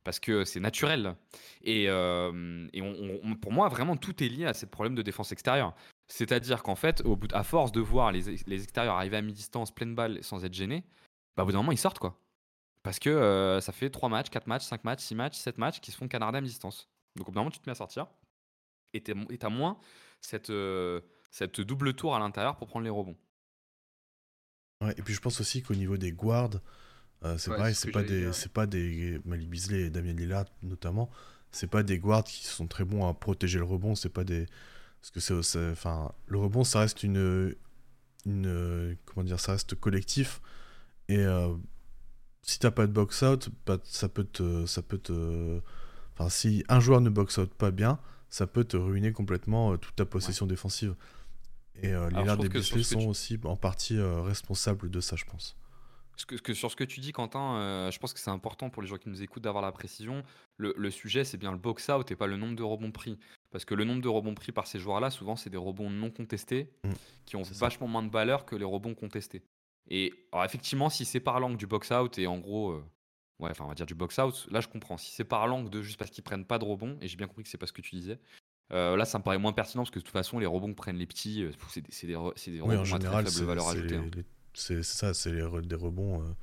[0.02, 1.14] Parce que c'est naturel.
[1.62, 5.74] Et pour moi, vraiment, tout est lié à ce problème de défense extérieure.
[6.10, 9.94] C'est-à-dire qu'en fait, au bout, à force de voir les, extérieurs arriver à mi-distance, pleine
[9.94, 10.84] balle, sans être gênés,
[11.36, 12.20] bah, au bout d'un moment, ils sortent, quoi.
[12.82, 15.80] Parce que euh, ça fait 3 matchs, 4 matchs, 5 matchs, 6 matchs, 7 matchs
[15.80, 16.88] qui se font canarder à mi-distance.
[17.14, 18.08] Donc au bout d'un moment, tu te mets à sortir.
[18.92, 19.78] Et tu as moins
[20.20, 23.16] cette, euh, cette double tour à l'intérieur pour prendre les rebonds.
[24.82, 26.58] Ouais, et puis je pense aussi qu'au niveau des guards,
[27.22, 29.20] euh, c'est pareil, c'est pas, des, pas des
[29.72, 31.08] et Damien Lillard notamment,
[31.52, 34.46] c'est pas des guards qui sont très bons à protéger le rebond, c'est pas des,
[35.00, 37.54] parce que c'est, enfin, le rebond, ça reste une,
[38.26, 40.40] une, comment dire, ça reste collectif.
[41.08, 41.54] Et euh,
[42.42, 45.60] si t'as pas de box out, bah, ça peut te, ça peut te,
[46.14, 49.76] enfin, si un joueur ne box out pas bien, ça peut te ruiner complètement euh,
[49.76, 50.94] toute ta possession défensive.
[51.82, 55.56] Et euh, les des Bisley sont aussi en partie euh, responsables de ça, je pense.
[56.28, 58.88] Que, que, sur ce que tu dis, Quentin, je pense que c'est important pour les
[58.88, 60.22] gens qui nous écoutent d'avoir la précision.
[60.58, 63.18] Le, le sujet, c'est bien le box-out et pas le nombre de rebonds pris.
[63.50, 66.10] Parce que le nombre de rebonds pris par ces joueurs-là, souvent, c'est des rebonds non
[66.10, 66.90] contestés mm.
[67.26, 69.42] qui ont vachement moins de valeur que les rebonds contestés.
[69.88, 72.84] Et alors, effectivement, si c'est par l'angle du box-out et en gros, euh,
[73.40, 74.96] ouais, enfin, on va dire du box-out, là, je comprends.
[74.96, 77.26] Si c'est par l'angle de juste parce qu'ils prennent pas de rebonds, et j'ai bien
[77.26, 78.20] compris que c'est pas ce que tu disais,
[78.72, 80.76] euh, là, ça me paraît moins pertinent parce que de toute façon, les rebonds que
[80.76, 81.50] prennent les petits, euh,
[81.88, 83.96] c'est des, des, rebonds à très faible valeur ajoutée.
[83.96, 84.10] Hein.
[84.54, 86.36] C'est ça, c'est des rebonds.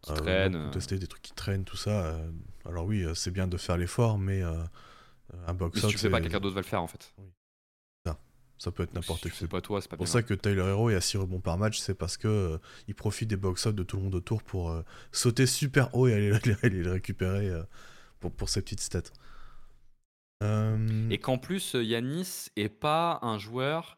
[0.00, 0.64] qui traînent.
[0.64, 2.18] Contestés, des trucs qui traînent, tout ça.
[2.64, 4.42] alors oui, c'est bien de faire l'effort, mais
[5.46, 7.14] un box si tu fais pas, quelqu'un d'autre va le faire en fait.
[8.04, 8.18] Ça,
[8.58, 9.36] ça peut être n'importe qui.
[9.36, 11.58] C'est pas toi, c'est pas pour ça que Tyler Hero est à 6 rebonds par
[11.58, 14.70] match, c'est parce que euh, il profite des box-out de tout le monde autour pour
[14.70, 16.30] euh, sauter super haut et aller,
[16.62, 17.62] le récupérer euh,
[18.20, 19.12] pour, pour ses petites stats.
[21.10, 23.96] Et qu'en plus, Yanis est pas un joueur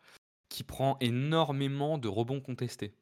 [0.51, 2.93] qui prend énormément de rebonds contestés.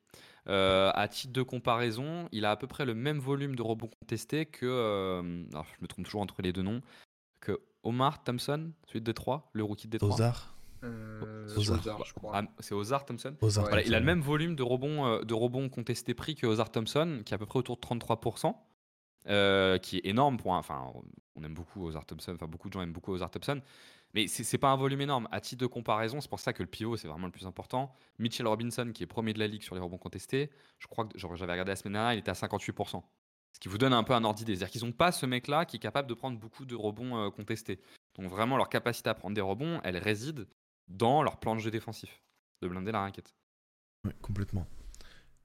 [0.47, 4.47] à titre de comparaison, il a à peu près le même volume de rebonds contestés
[4.47, 5.45] que.
[5.51, 6.83] alors, je me trompe toujours entre les deux noms.
[7.43, 10.15] Que Omar Thompson, celui de Détroit, le rookie de Détroit.
[10.15, 10.55] Ozar.
[10.85, 12.05] Euh, Ozar.
[12.05, 12.33] je crois.
[12.35, 13.37] Ah, c'est Ozar Thompson.
[13.41, 16.71] Ozar Il a le même volume de rebonds, euh, de rebonds contestés pris que Ozar
[16.71, 18.57] Thompson, qui est à peu près autour de 33%,
[19.29, 20.59] euh, qui est énorme pour un.
[20.59, 20.91] Enfin,
[21.37, 23.61] on aime beaucoup Ozar Thompson, enfin, beaucoup de gens aiment beaucoup Ozar Thompson.
[24.15, 25.27] Mais c'est pas un volume énorme.
[25.33, 27.95] À titre de comparaison, c'est pour ça que le pivot, c'est vraiment le plus important.
[28.19, 31.19] Mitchell Robinson, qui est premier de la ligue sur les rebonds contestés, je crois que
[31.19, 33.03] j'avais regardé la semaine dernière, il était à 58%.
[33.53, 34.57] Ce qui vous donne un peu un ordre d'idée.
[34.57, 37.81] C'est-à-dire qu'ils n'ont pas ce mec-là qui est capable de prendre beaucoup de rebonds contestés.
[38.17, 40.47] Donc vraiment, leur capacité à prendre des rebonds, elle réside
[40.89, 42.23] dans leur plan de jeu défensif,
[42.63, 43.35] de blinder la raquette.
[44.05, 44.67] Oui, complètement.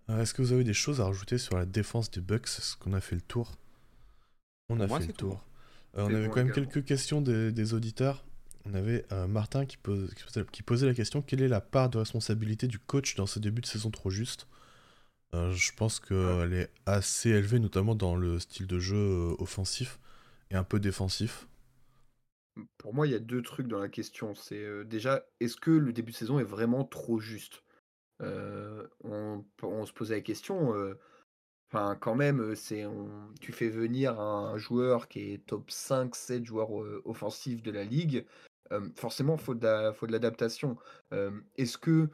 [0.09, 2.77] Euh, est-ce que vous avez des choses à rajouter sur la défense des Bucks Est-ce
[2.77, 3.57] qu'on a fait le tour?
[4.69, 5.45] On a fait le tour.
[5.97, 8.25] Euh, on avait quand même quelques questions des, auditeurs.
[8.65, 10.13] On avait euh, Martin qui, pose,
[10.51, 13.61] qui, posait la question quelle est la part de responsabilité du coach dans ce début
[13.61, 14.47] de saison trop juste?
[15.33, 19.99] Je pense qu'elle est assez élevée, notamment dans le style de jeu offensif
[20.49, 21.47] et un peu défensif.
[22.77, 24.33] Pour moi, il y a deux trucs dans la question.
[24.33, 27.63] C'est déjà, est-ce que le début de saison est vraiment trop juste?
[28.21, 29.43] On,
[29.85, 30.73] se posait la question.
[31.69, 32.85] Enfin, quand même, c'est
[33.41, 36.71] tu fais venir un joueur qui est top 5, 7 joueurs
[37.05, 38.25] offensifs de la ligue.
[38.95, 40.77] forcément, il faut de l'adaptation.
[41.57, 42.09] Est-ce que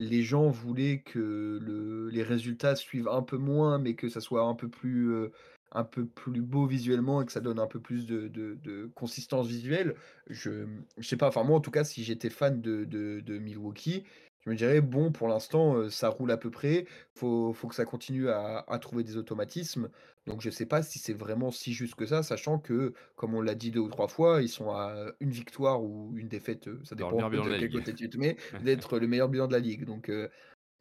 [0.00, 4.54] les gens voulaient que les résultats suivent un peu moins, mais que ça soit un
[4.54, 5.30] peu plus
[5.74, 9.48] un peu plus beau visuellement et que ça donne un peu plus de, de, consistance
[9.48, 9.96] visuelle,
[10.30, 10.66] je,
[10.98, 14.04] je sais pas, enfin moi en tout cas, si j'étais fan de, de, Milwaukee,
[14.44, 17.84] je me dirais, bon, pour l'instant, ça roule à peu près, faut, faut que ça
[17.84, 19.88] continue à, à trouver des automatismes.
[20.26, 23.40] Donc je sais pas si c'est vraiment si juste que ça, sachant que, comme on
[23.40, 26.94] l'a dit deux ou trois fois, ils sont à une victoire ou une défaite, ça
[26.94, 29.84] dépend de quel côté tu te mets, d'être le meilleur bilan de la ligue.
[29.84, 30.10] Donc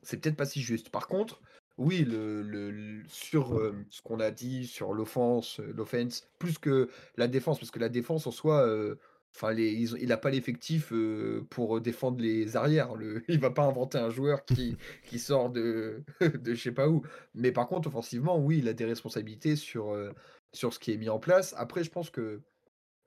[0.02, 0.90] c'est peut-être pas si juste.
[0.90, 1.42] Par contre,
[1.78, 7.72] oui, le, sur ce qu'on a dit sur l'offense, l'offense, plus que la défense, parce
[7.72, 8.68] que la défense en soi,
[9.36, 10.94] enfin, il n'a pas l'effectif
[11.50, 12.96] pour défendre les arrières.
[12.96, 16.90] Le, il va pas inventer un joueur qui, qui sort de, de je sais pas
[16.90, 17.04] où.
[17.34, 19.96] Mais par contre, offensivement, oui, il a des responsabilités sur,
[20.54, 21.54] sur ce qui est mis en place.
[21.58, 22.42] Après, je pense que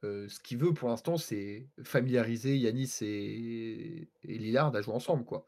[0.03, 5.45] ce qu'il veut pour l'instant, c'est familiariser Yanis et, et Lillard à jouer ensemble, quoi.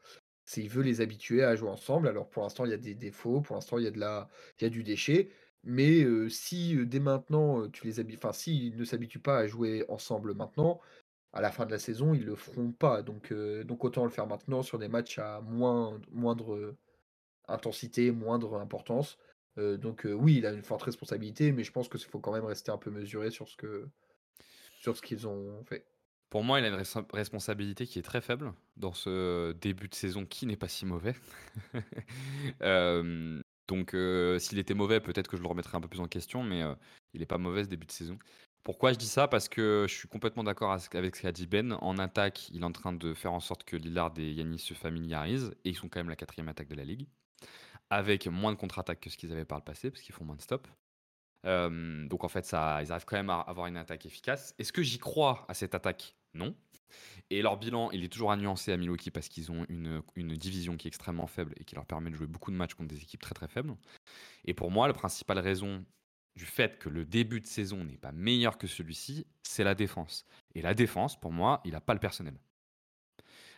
[0.49, 2.07] C'est il veut les habituer à jouer ensemble.
[2.07, 4.27] Alors pour l'instant, il y a des défauts, pour l'instant, il y a de la
[4.59, 5.29] il y a du déchet,
[5.63, 10.79] mais si, dès maintenant, tu les enfin, s'ils ne s'habituent pas à jouer ensemble maintenant,
[11.33, 13.01] à la fin de la saison, ils le feront pas.
[13.03, 13.33] Donc
[13.65, 16.75] donc autant le faire maintenant sur des matchs à moins moindre
[17.47, 19.17] intensité, moindre importance.
[19.57, 22.71] donc oui, il a une forte responsabilité, mais je pense qu'il faut quand même rester
[22.71, 23.87] un peu mesuré sur ce que
[24.79, 25.85] sur ce qu'ils ont fait.
[26.29, 30.25] Pour moi, il a une responsabilité qui est très faible dans ce début de saison
[30.25, 31.15] qui n'est pas si mauvais.
[33.69, 33.95] donc,
[34.39, 36.61] s'il était mauvais, peut-être que je le remettrais un peu plus en question, mais
[37.13, 38.19] il n'est pas mauvais ce début de saison.
[38.65, 39.29] Pourquoi je dis ça?
[39.29, 41.77] Parce que je suis complètement d'accord avec ce qu'a dit Ben.
[41.81, 44.73] En attaque, il est en train de faire en sorte que Lillard et Yanis se
[44.73, 47.07] familiarisent, et ils sont quand même la quatrième attaque de la ligue,
[47.89, 50.35] avec moins de contre-attaques que ce qu'ils avaient par le passé, parce qu'ils font moins
[50.35, 50.69] de stops
[51.43, 54.53] donc en fait, ils arrivent quand même à avoir une attaque efficace.
[54.59, 56.15] Est-ce que j'y crois à cette attaque?
[56.33, 56.55] Non.
[57.29, 60.35] Et leur bilan, il est toujours à nuancer à Milwaukee parce qu'ils ont une, une,
[60.35, 62.89] division qui est extrêmement faible et qui leur permet de jouer beaucoup de matchs contre
[62.89, 63.75] des équipes très très faibles.
[64.45, 65.85] Et pour moi, la principale raison
[66.35, 70.25] du fait que le début de saison n'est pas meilleur que celui-ci, c'est la défense.
[70.55, 72.39] Et la défense, pour moi, il n'a pas le personnel.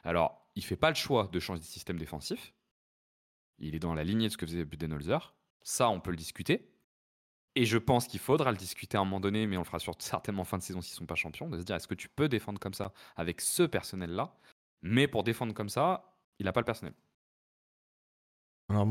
[0.03, 2.53] Alors, il fait pas le choix de changer de système défensif.
[3.59, 5.35] Il est dans la lignée de ce que faisait Budenholzer.
[5.61, 6.70] Ça, on peut le discuter.
[7.55, 9.79] Et je pense qu'il faudra le discuter à un moment donné, mais on le fera
[9.79, 11.95] sur, certainement fin de saison s'ils ne sont pas champions, de se dire est-ce que
[11.95, 14.33] tu peux défendre comme ça avec ce personnel-là?
[14.81, 16.93] Mais pour défendre comme ça, il n'a pas le personnel.
[18.69, 18.87] Alors,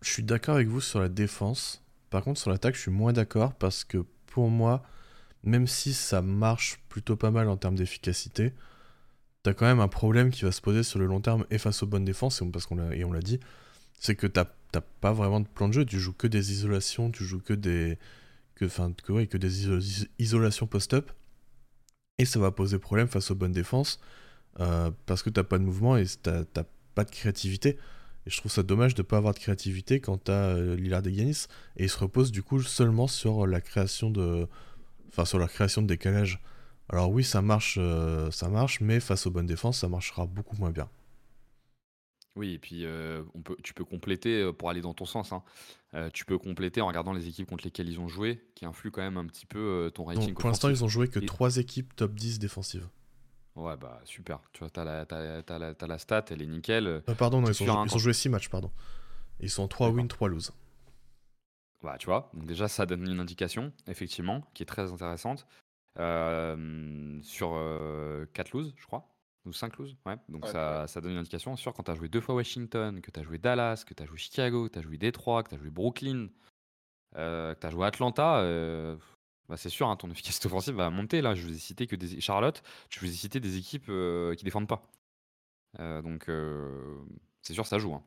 [0.00, 1.84] je suis d'accord avec vous sur la défense.
[2.10, 4.82] Par contre, sur l'attaque, je suis moins d'accord parce que pour moi,
[5.44, 8.52] même si ça marche plutôt pas mal en termes d'efficacité,
[9.42, 11.82] t'as quand même un problème qui va se poser sur le long terme et face
[11.82, 13.40] aux bonnes défenses, parce qu'on l'a, et on l'a dit,
[13.98, 17.10] c'est que t'as t'as pas vraiment de plan de jeu, tu joues que des isolations,
[17.10, 17.98] tu joues que des
[18.54, 21.10] que enfin que, que des isolations post-up
[22.18, 24.00] et ça va poser problème face aux bonnes défenses
[24.60, 26.44] euh, parce que t'as pas de mouvement et t'as
[26.94, 27.78] pas de créativité.
[28.26, 31.14] Et je trouve ça dommage de pas avoir de créativité quand t'as euh, Lillard et
[31.14, 34.46] Giannis et ils se reposent du coup seulement sur la création de
[35.08, 36.40] enfin sur la création de décalage.
[36.90, 40.56] Alors oui, ça marche, euh, ça marche, mais face aux bonnes défenses, ça marchera beaucoup
[40.56, 40.88] moins bien.
[42.36, 42.86] Oui et puis,
[43.34, 45.42] on peut tu peux compléter, pour aller dans ton sens, hein.
[46.12, 49.02] tu peux compléter en regardant les équipes contre lesquelles ils ont joué, qui influent quand
[49.02, 52.14] même un petit peu, ton rating pour l'instant, ils ont joué que 3 équipes top
[52.14, 52.88] 10 défensives.
[53.56, 54.38] Ouais, bah, super.
[54.52, 58.12] Tu vois, tu as la la stat, elle est nickel, ah, pardon, ils ont joué
[58.12, 58.70] 6 matchs, pardon.
[59.40, 60.52] Ils sont en 3 wins, 3 lose.
[61.82, 62.30] Bah, tu vois?
[62.34, 65.46] Donc déjà, ça donne une indication, effectivement, qui est très intéressante.
[65.96, 67.58] sur,
[68.32, 69.09] 4 loses, je crois?
[69.46, 70.16] Ou 5 loses, ouais.
[70.28, 71.56] Donc ça, ça, donne une indication.
[71.56, 74.02] Sûr, quand tu as joué deux fois Washington, que tu as joué Dallas, que tu
[74.02, 76.28] as joué Chicago, que tu as joué Détroit, que tu as joué Brooklyn,
[77.16, 78.96] euh, que tu as joué Atlanta, euh,
[79.48, 81.22] bah c'est sûr, hein, ton efficacité offensive va monter.
[81.22, 84.34] Là, je vous ai cité que des Charlotte, je vous ai cité des équipes euh,
[84.34, 84.82] qui défendent pas.
[85.78, 86.30] donc
[87.42, 87.94] c'est sûr, ça joue.
[87.94, 88.04] Hein.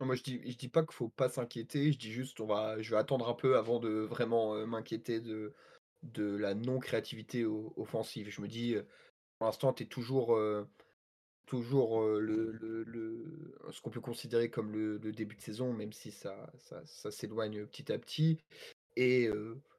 [0.00, 1.92] moi, je dis, je dis pas qu'il faut pas s'inquiéter.
[1.92, 5.54] Je dis juste, on va, je vais attendre un peu avant de vraiment m'inquiéter de,
[6.02, 8.28] de la non-créativité offensive.
[8.28, 8.76] Je me dis,
[9.38, 10.38] pour l'instant, tu es toujours,
[11.46, 16.52] toujours le, ce qu'on peut considérer comme le, début de saison, même si ça,
[16.84, 18.38] ça, s'éloigne petit à petit.
[18.96, 19.28] Et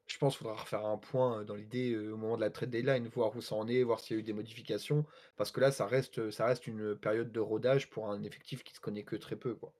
[0.07, 3.07] je pense qu'il faudra refaire un point dans l'idée au moment de la trade deadline,
[3.07, 5.05] voir où ça en est, voir s'il y a eu des modifications.
[5.37, 8.73] Parce que là, ça reste, ça reste une période de rodage pour un effectif qui
[8.73, 9.55] se connaît que très peu.
[9.55, 9.73] Quoi.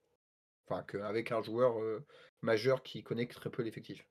[0.66, 1.76] Enfin, qu'avec un joueur
[2.42, 4.06] majeur qui connaît que très peu l'effectif.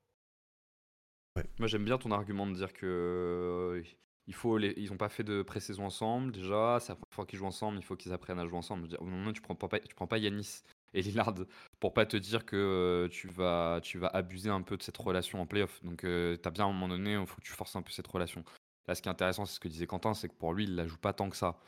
[1.60, 3.84] Moi, j'aime bien ton argument de dire que
[4.28, 4.74] il faut les...
[4.78, 6.32] ils n'ont pas fait de pré-saison ensemble.
[6.32, 8.88] Déjà, c'est la première fois qu'ils jouent ensemble, il faut qu'ils apprennent à jouer ensemble.
[8.90, 11.36] Je veux tu prends pas, tu prends pas Yanis et Lillard
[11.80, 14.98] pour pas te dire que euh, tu vas, tu vas abuser un peu de cette
[14.98, 15.84] relation en playoff.
[15.84, 17.82] Donc, euh, tu as bien à un moment donné, il faut que tu forces un
[17.82, 18.44] peu cette relation.
[18.88, 20.76] Là, ce qui est intéressant, c'est ce que disait Quentin, c'est que pour lui, il
[20.76, 21.60] la joue pas tant que ça.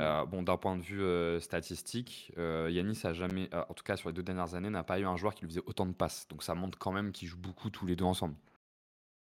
[0.00, 4.08] Euh, bon, d'un point de vue euh, statistique, Yanis a jamais, en tout cas sur
[4.08, 6.28] les deux dernières années, n'a pas eu un joueur qui lui faisait autant de passes.
[6.28, 8.36] Donc ça montre quand même qu'ils jouent beaucoup tous les deux ensemble.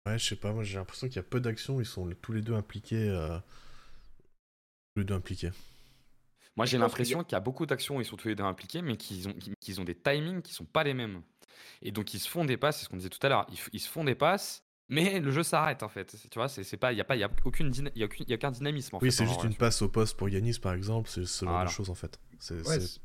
[0.07, 2.33] Ouais, je sais pas, moi j'ai l'impression qu'il y a peu d'actions, ils sont tous
[2.33, 3.13] les deux impliqués.
[4.95, 5.51] Tous les deux impliqués.
[6.57, 8.97] Moi j'ai l'impression qu'il y a beaucoup d'actions, ils sont tous les deux impliqués, mais
[8.97, 11.23] qu'ils ont, qu'ils ont des timings qui sont pas les mêmes.
[11.83, 13.81] Et donc ils se font des passes, c'est ce qu'on disait tout à l'heure, ils,
[13.81, 16.17] se font des passes, mais le jeu s'arrête en fait.
[16.31, 18.33] Tu vois, c'est pas, il y a pas, il y a aucune, y a, y
[18.33, 18.97] a aucun dynamisme.
[18.97, 21.65] En oui, c'est juste une passe au poste pour Yanis par exemple, c'est ce genre
[21.65, 22.19] de choses en fait.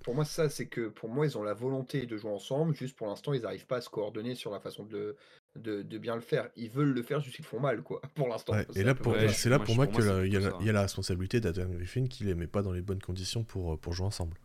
[0.04, 2.96] pour moi ça, c'est que pour moi ils ont la volonté de jouer ensemble, juste
[2.96, 5.18] pour l'instant ils n'arrivent pas à se coordonner sur la façon de,
[5.56, 6.50] de, de, bien le faire.
[6.56, 8.54] Ils veulent le faire, juste qu'ils font mal quoi, pour l'instant.
[8.76, 8.96] et là,
[9.34, 12.48] c'est là pour moi, qu'il y, y, a la responsabilité d'Adrian Griffin qui les met
[12.48, 14.38] pas dans les bonnes conditions pour, pour jouer ensemble.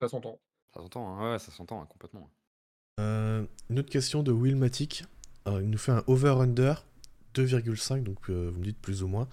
[0.00, 0.38] Ça s'entend.
[0.74, 1.32] Ça s'entend, hein.
[1.32, 2.30] ouais, ça s'entend hein, complètement.
[3.00, 5.04] Euh, une autre question de Will Matic.
[5.46, 6.74] il nous fait un over-under
[7.34, 9.28] 2,5, donc euh, vous me dites plus ou moins.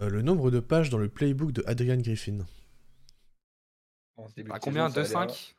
[0.00, 2.46] Euh, le nombre de pages dans le playbook de Adrian Griffin.
[4.50, 4.88] À combien?
[4.88, 5.54] 2,5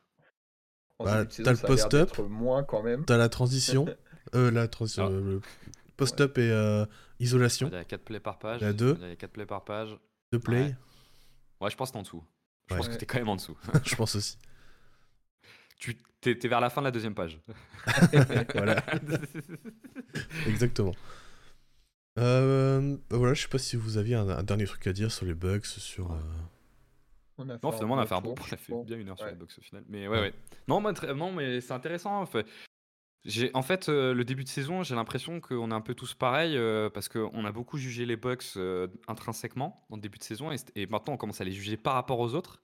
[1.04, 3.04] bah, T'as le post-up, moins quand même.
[3.04, 3.86] T'as la transition,
[4.32, 5.10] la transition, ah.
[5.10, 5.40] le
[5.96, 6.50] post-up et
[7.20, 7.68] isolation.
[7.68, 8.60] Il y a 4 plays par page.
[8.60, 8.98] Il y a 2.
[9.00, 9.96] Il y a 4 plays par page.
[10.32, 10.74] 2 plays.
[11.60, 11.70] Ouais.
[11.70, 12.24] je pense que t'es en dessous.
[12.68, 13.56] Je pense que t'es quand même en dessous.
[13.84, 14.38] je pense aussi.
[15.78, 17.40] Tu t'es, vers la fin de la deuxième page.
[18.54, 18.84] voilà.
[20.46, 20.94] Exactement.
[22.18, 25.26] Euh, bah voilà, je sais pas si vous aviez un, dernier truc à dire sur
[25.26, 26.12] les bugs, sur.
[26.12, 26.16] Euh,
[27.44, 28.34] non, finalement, on a fait un bon.
[28.38, 29.84] On a fait bien une heure sur les bugs au final.
[29.88, 30.34] Mais ouais, ouais.
[30.68, 32.20] Non, non mais c'est intéressant.
[32.20, 32.46] En fait,
[33.24, 36.14] j'ai, en fait euh, le début de saison, j'ai l'impression qu'on est un peu tous
[36.14, 36.58] pareils
[36.92, 38.38] parce qu'on a beaucoup jugé les bugs
[39.08, 41.94] intrinsèquement dans le début de saison et, et, maintenant on commence à les juger par
[41.94, 42.62] rapport aux autres.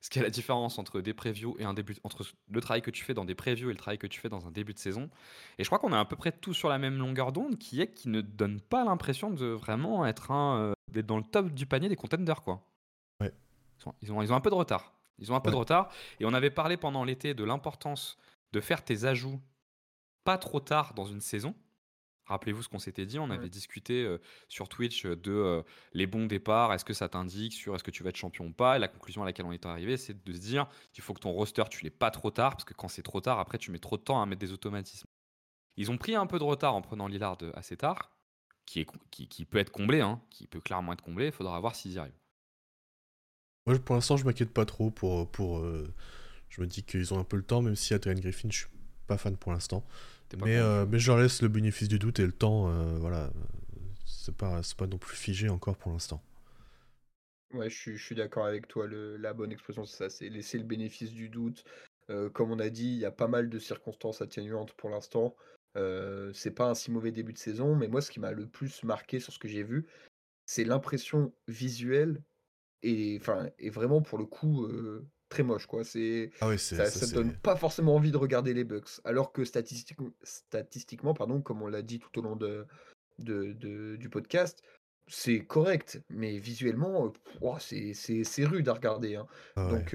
[0.00, 2.90] Ce qui est la différence entre des previews et un début, entre le travail que
[2.90, 4.78] tu fais dans des previews et le travail que tu fais dans un début de
[4.78, 5.10] saison.
[5.58, 7.80] Et je crois qu'on est à peu près tous sur la même longueur d'onde, qui
[7.80, 11.50] est qui ne donne pas l'impression de vraiment être un, euh, d'être dans le top
[11.50, 12.66] du panier des contenders, quoi.
[13.20, 13.32] Ouais.
[14.02, 14.92] Ils ont, ils ont un peu de retard.
[15.18, 15.90] Ils ont un peu de retard.
[16.20, 18.18] Et on avait parlé pendant l'été de l'importance
[18.52, 19.40] de faire tes ajouts
[20.24, 21.54] pas trop tard dans une saison.
[22.26, 24.16] Rappelez-vous ce qu'on s'était dit, on avait discuté
[24.48, 28.08] sur Twitch de les bons départs, est-ce que ça t'indique sur est-ce que tu vas
[28.08, 28.76] être champion ou pas?
[28.76, 31.20] Et la conclusion à laquelle on est arrivé, c'est de se dire qu'il faut que
[31.20, 33.70] ton roster, tu l'aies pas trop tard, parce que quand c'est trop tard, après, tu
[33.70, 35.06] mets trop de temps à mettre des automatismes.
[35.76, 38.10] Ils ont pris un peu de retard en prenant Lillard assez tard,
[38.64, 41.74] qui, est, qui, peut être comblé, hein, qui peut clairement être comblé, il faudra voir
[41.74, 42.23] s'ils y arrivent.
[43.66, 45.28] Moi, pour l'instant, je m'inquiète pas trop pour.
[45.30, 45.64] pour
[46.54, 48.66] je me dis qu'ils ont un peu le temps, même si Adrian Griffin, je suis
[49.06, 49.84] pas fan pour l'instant.
[50.38, 53.30] Mais, euh, mais je leur laisse le bénéfice du doute et le temps, euh, voilà.
[54.06, 56.22] C'est pas, pas non plus figé encore pour l'instant.
[57.52, 58.86] Ouais, je suis, je suis d'accord avec toi.
[58.86, 61.64] Le, la bonne expression, c'est ça, c'est laisser le bénéfice du doute.
[62.10, 65.34] Euh, comme on a dit, il y a pas mal de circonstances atténuantes pour l'instant.
[66.32, 68.82] c'est pas un si mauvais début de saison, mais moi, ce qui m'a le plus
[68.84, 69.86] marqué sur ce que j'ai vu,
[70.46, 72.22] c'est l'impression visuelle
[72.84, 74.68] et, enfin, vraiment pour le coup
[75.28, 75.84] très moche, quoi.
[75.84, 79.00] C'est, ah ça, ça, donne pas forcément envie de regarder les Bucks.
[79.04, 82.66] Alors que statistiquement, statistiquement pardon, comme on l'a dit tout au long de,
[83.18, 84.62] de, du podcast,
[85.06, 87.12] c'est correct, mais visuellement,
[87.58, 89.16] c'est, rude à regarder.
[89.16, 89.26] Hein.
[89.56, 89.94] Ah donc,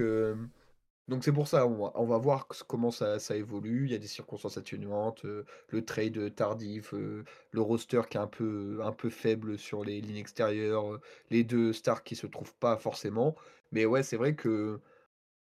[1.10, 3.86] donc c'est pour ça, on va, voir comment ça, ça, évolue.
[3.86, 8.78] Il y a des circonstances atténuantes, le trade tardif, le roster qui est un peu,
[8.84, 13.34] un peu faible sur les lignes extérieures, les deux stars qui se trouvent pas forcément.
[13.72, 14.78] Mais ouais, c'est vrai que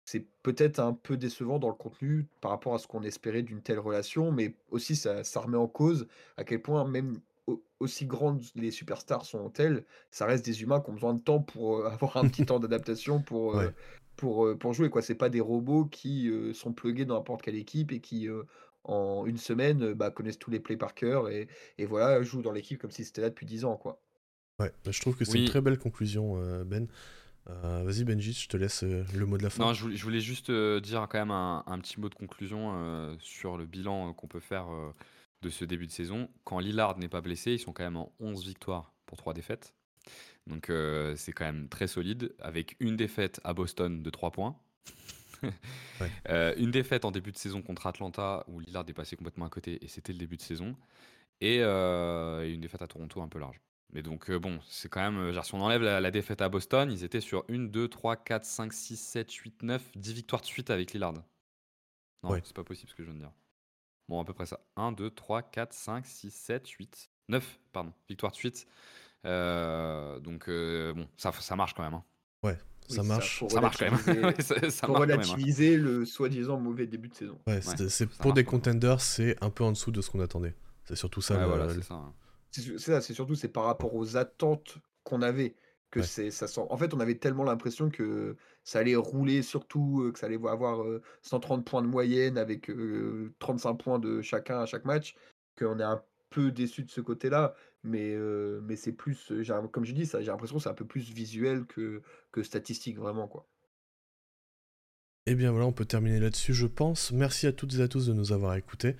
[0.03, 3.61] c'est peut-être un peu décevant dans le contenu par rapport à ce qu'on espérait d'une
[3.61, 7.21] telle relation, mais aussi ça, ça remet en cause à quel point même
[7.79, 11.85] aussi grandes les superstars sont-elles, ça reste des humains qui ont besoin de temps pour
[11.87, 13.69] avoir un petit temps d'adaptation pour, euh,
[14.15, 14.89] pour, pour jouer.
[14.89, 15.01] quoi.
[15.01, 18.27] C'est pas des robots qui sont plugués dans n'importe quelle équipe et qui
[18.83, 21.47] en une semaine bah, connaissent tous les plays par cœur et,
[21.77, 23.77] et voilà, jouent dans l'équipe comme si c'était là depuis 10 ans.
[23.77, 23.99] quoi.
[24.59, 26.87] Ouais, bah, je trouve que c'est une très belle conclusion, Ben.
[27.49, 29.65] Euh, vas-y Benji, je te laisse euh, le mot de la fin.
[29.65, 33.65] Non, je voulais, juste euh, dire quand même un, petit mot de conclusion sur le
[33.65, 34.67] bilan qu'on peut faire
[35.41, 36.29] de ce début de saison.
[36.43, 39.73] Quand Lillard n'est pas blessé, ils sont quand même en 11 victoires pour 3 défaites.
[40.47, 40.71] Donc
[41.15, 44.55] c'est quand même très solide, avec une défaite à Boston de 3 points.
[46.57, 49.83] une défaite en début de saison contre Atlanta où Lillard est passé complètement à côté
[49.83, 50.75] et c'était le début de saison.
[51.41, 53.59] Et une défaite à Toronto un peu large.
[53.93, 55.17] Mais donc, euh, bon, c'est quand même.
[55.17, 58.43] Euh, si on enlève la, défaite à Boston, ils étaient sur 1, 2, 3, 4,
[58.43, 61.13] 5, 6, 7, 8, 9, 10 victoires de suite avec Lillard.
[61.13, 63.31] Non, c'est pas possible ce que je viens de dire.
[64.09, 64.59] Bon, à peu près ça.
[64.77, 68.67] 1, 2, 3, 4, 5, 6, 7, 8, 9, pardon, victoires de suite.
[69.25, 71.93] Euh, donc, bon, ça, ça marche quand même.
[71.93, 72.03] Hein.
[72.43, 72.57] Ouais,
[72.87, 73.43] ça marche.
[73.47, 74.33] Ça, marche quand même.
[74.69, 77.39] ça, pour relativiser le soi-disant mauvais début de saison.
[77.47, 80.55] Ouais, c'est pour des contenders, c'est un peu en dessous de ce qu'on attendait.
[80.85, 81.37] C'est surtout ça.
[81.37, 81.95] Ouais, voilà, c'est ça.
[81.95, 82.13] Hein.
[82.51, 85.55] C'est ça, c'est surtout c'est par rapport aux attentes qu'on avait
[85.89, 90.11] que c'est ça sent en fait, on avait tellement l'impression que ça allait rouler surtout,
[90.13, 90.85] que ça allait avoir,
[91.21, 92.69] 130 points de moyenne avec,
[93.39, 95.15] 35 points de chacun à chaque match,
[95.57, 96.01] qu'on est un
[96.33, 97.55] peu déçu de ce côté-là.
[97.83, 98.15] Mais,
[98.61, 99.33] mais c'est plus,
[99.71, 103.27] comme je dis, j'ai l'impression que c'est un peu plus visuel que que statistique vraiment,
[103.27, 103.45] quoi.
[105.25, 107.13] Et eh bien voilà, on peut terminer là-dessus, je pense.
[107.13, 108.97] Merci à toutes et à tous de nous avoir écoutés.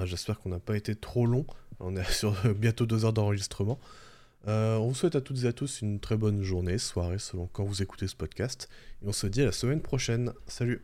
[0.00, 1.46] Euh, j'espère qu'on n'a pas été trop long.
[1.78, 3.78] On est sur bientôt deux heures d'enregistrement.
[4.48, 7.46] Euh, on vous souhaite à toutes et à tous une très bonne journée, soirée, selon
[7.46, 8.68] quand vous écoutez ce podcast.
[9.04, 10.32] Et on se dit à la semaine prochaine.
[10.48, 10.82] Salut